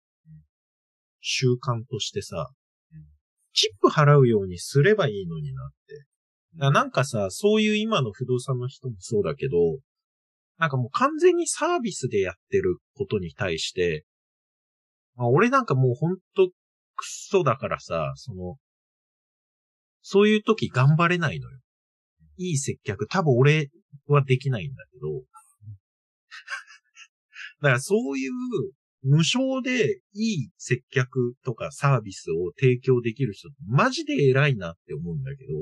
[1.21, 2.49] 習慣としてさ
[2.95, 3.05] うん、
[3.53, 6.07] チップ払うようにすればいいのになって。
[6.73, 9.57] なんかさ、そういう今の不動産の人もそうだけど、
[10.57, 14.07] なんかもう完全にサービスでやってることに対して、
[15.17, 16.49] まあ、俺なんかもうほんと
[16.97, 18.57] クソだからさ、その、
[20.01, 21.59] そういう時頑張れないのよ。
[22.39, 23.69] いい接客、多分俺
[24.07, 25.25] はできないんだけど、
[27.63, 28.33] だからそういう
[29.03, 35.53] 無償でいい接客とかサービスを提供できる人、マジで偉いなって思うんだけど、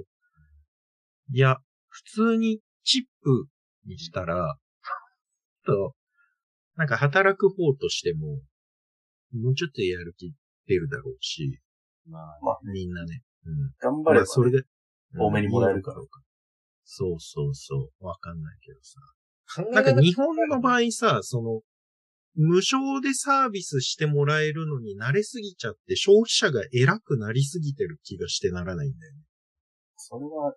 [1.33, 1.57] いや、
[1.89, 3.47] 普通にチップ
[3.87, 4.57] にしたら、
[5.67, 5.95] と、
[6.77, 8.41] なんか働く方としても、
[9.33, 10.33] もうちょっとやる気
[10.67, 11.61] 出るだろうし、
[12.09, 13.23] まあ、まあ、みんなね。
[13.45, 13.73] うん。
[13.81, 14.63] 頑張れば、ねまあそれで、
[15.19, 16.21] 多めにもらえるからいいのか
[16.85, 18.07] そうそうそう。
[18.07, 19.01] わかんないけどさ。
[19.73, 21.61] なんか方日本の場合さ、その、
[22.37, 29.21] 無償でサービスしてもらえるのに慣れすぎちゃって消費者が偉くなりすぎてる気がしてならないんだよね。
[29.97, 30.55] それは、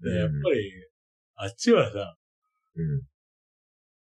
[0.00, 0.70] でやっぱり、
[1.36, 2.16] あっちはさ、
[2.76, 3.02] うん。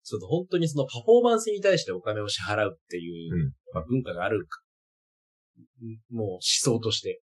[0.03, 4.61] ちょっと本当にそのパフォーマンスに対してお金を支払うっていう、うんまあ文化があるか。
[6.11, 7.21] もう思想として。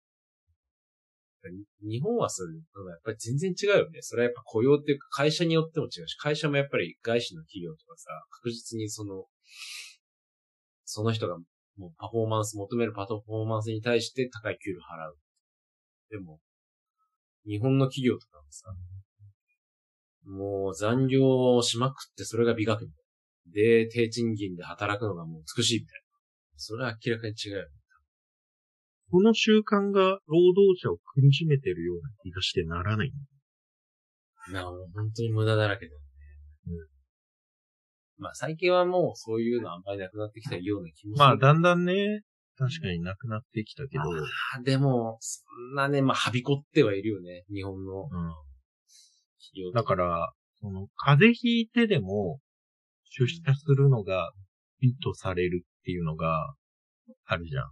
[1.82, 4.02] 日本はそういうのやっぱり全然違うよね。
[4.02, 9.26] それはやっぱ雇用っていうか会社によっても違うし、会社もやっぱり外資の企業とかさ、確実にその、
[10.86, 11.38] その人が
[11.78, 15.18] もうパフォーマンス、求めるパフォーマンスに対して高い給料払う。
[16.10, 16.40] でも、
[17.46, 18.68] 日本の企業とかもさ、
[20.26, 23.54] もう残業をしまくってそれが美学みたいな。
[23.54, 26.10] で、低賃金で働くのがもう美しいみたいな。
[26.58, 27.79] それは明らかに違うよね。
[29.12, 33.12] この習慣が労働者を苦しめてるような気がしてならない。
[34.51, 36.05] なあ、もう本当に無駄だらけだよね。
[38.18, 41.26] まあ最近はもうそういうのあんまりなくなってきたような気もする。
[41.26, 42.22] まあ、だんだんね、
[42.57, 45.43] 確かになくなってきたけど、あでも、そ
[45.74, 47.45] んなね、まあ、はびこってはいるよね。
[47.49, 49.74] 日本のうん。
[49.74, 52.39] だから、その、風邪ひいてでも、
[53.05, 54.32] 出社するのが
[54.82, 56.53] 美とされるっていうのが
[57.26, 57.72] あるじゃん。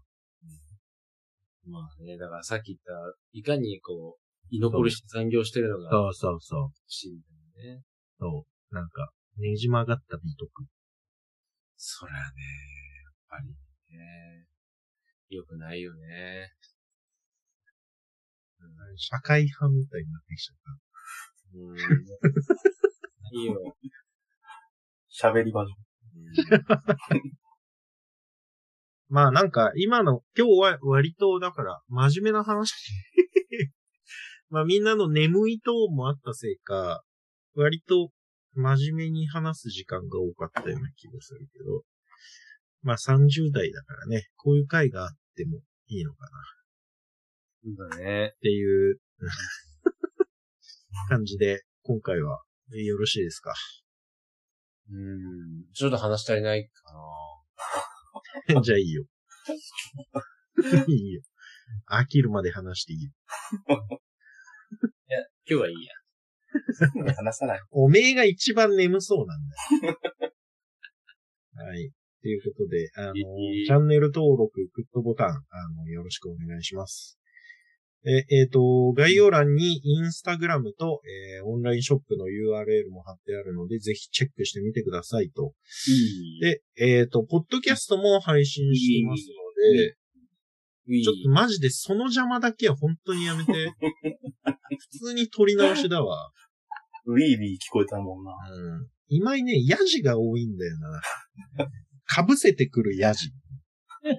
[1.67, 6.61] まあね、だからさっき言った、いかにこう、居残りして残業してるのがそうそうそう。
[6.61, 7.83] 欲しいみたいなね。
[8.19, 8.75] そう。
[8.75, 10.65] なんか、ねじ曲がった美徳。
[11.75, 12.25] そりゃね、や
[13.11, 13.49] っぱり
[13.97, 14.47] ね、
[15.29, 16.53] 良くないよね。
[18.95, 20.57] 社会派みたいになってきちゃっ
[21.55, 21.77] うん。
[23.39, 23.75] いいよ。
[25.09, 25.73] 喋り場所。
[29.09, 32.73] まあなんか、今の、今日は割と、だから、真面目な話。
[34.49, 37.03] まあみんなの眠いトーンもあったせいか、
[37.55, 38.11] 割と
[38.53, 41.83] 真面目に話す時間が多かったような気がするけど、
[42.81, 46.29] まあ30代だからね、こういう回があってもいいのかな
[47.63, 48.33] そうだね。
[48.35, 48.99] っていう
[51.09, 52.41] 感じで、今回は
[52.71, 53.53] よろしいですか？
[54.89, 55.65] うん。
[55.73, 56.99] ちょっと話足りないかな。
[58.63, 59.05] じゃあいいよ。
[60.87, 61.21] いいよ。
[61.89, 63.11] 飽きるまで話していいよ。
[65.09, 65.93] いや、今日はいいや。
[67.15, 67.61] 話さない。
[67.71, 69.99] おめえが一番眠そうなんだよ。
[71.55, 71.91] はい。
[72.21, 77.19] ということで、あの、チャンネル登録、グッドボタン、あの、よろしくお願いします。
[78.05, 85.53] え、えっ、と、概要欄にインスタグラムと、えーオンラインショップの URL も貼ってあるので、ぜひチェックしてみてくださいと。
[85.87, 86.39] いい。
[86.41, 89.95] で、えっ、と、ポッドキャストも配信していますので、
[90.89, 93.73] いいちょっとマジでその邪魔だけは本当にやめて。
[94.79, 96.31] 普通に撮り直しだわ。
[97.05, 98.31] ウィービー聞こえたもんな。
[98.51, 98.87] うん。
[99.09, 101.01] 今井ね、ヤジが多いんだよな。
[102.25, 103.31] 被せてくるヤジ。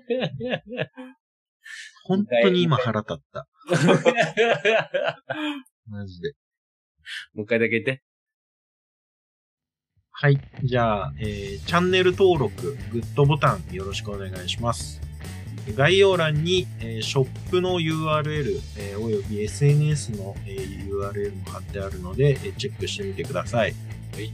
[2.05, 3.47] 本当に今腹立った。
[5.86, 6.32] マジで。
[7.34, 8.02] もう一回だけ言って。
[10.10, 10.40] はい。
[10.64, 15.00] じゃあ、えー、チャンネル登録、グッドボタンよろしくお願いします。
[15.76, 23.74] 概要欄に、えーショップの URL、えーおよび SNS の、えー URL も貼ってあるので、えーチェックしてみてください。
[24.14, 24.32] はい。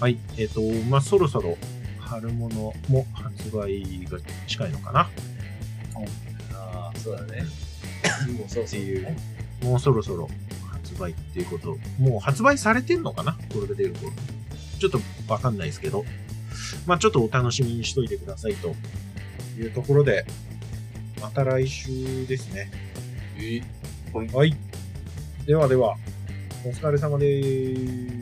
[0.00, 0.18] はい。
[0.38, 1.56] えっ、と、まあ、そろそろ
[2.00, 5.00] 春物も発売が近いのかな
[6.52, 7.44] ああ、そうだね。
[8.38, 8.80] もうそうそう。
[8.80, 9.16] っていう、
[9.62, 10.28] もうそろそろ
[10.70, 11.76] 発売っていうこと。
[11.98, 13.38] もう発売されてんのかな？
[13.52, 14.12] これが出る頃。
[14.78, 16.04] ちょっとわかんないですけど。
[16.86, 18.74] まあちょっとお楽しみにしといてくださいと
[19.58, 20.24] いうところで、
[21.20, 22.70] また来週ですね。
[23.38, 23.62] え？
[24.12, 24.56] はい。
[25.46, 25.96] ではでは、
[26.64, 28.19] お疲れ様です。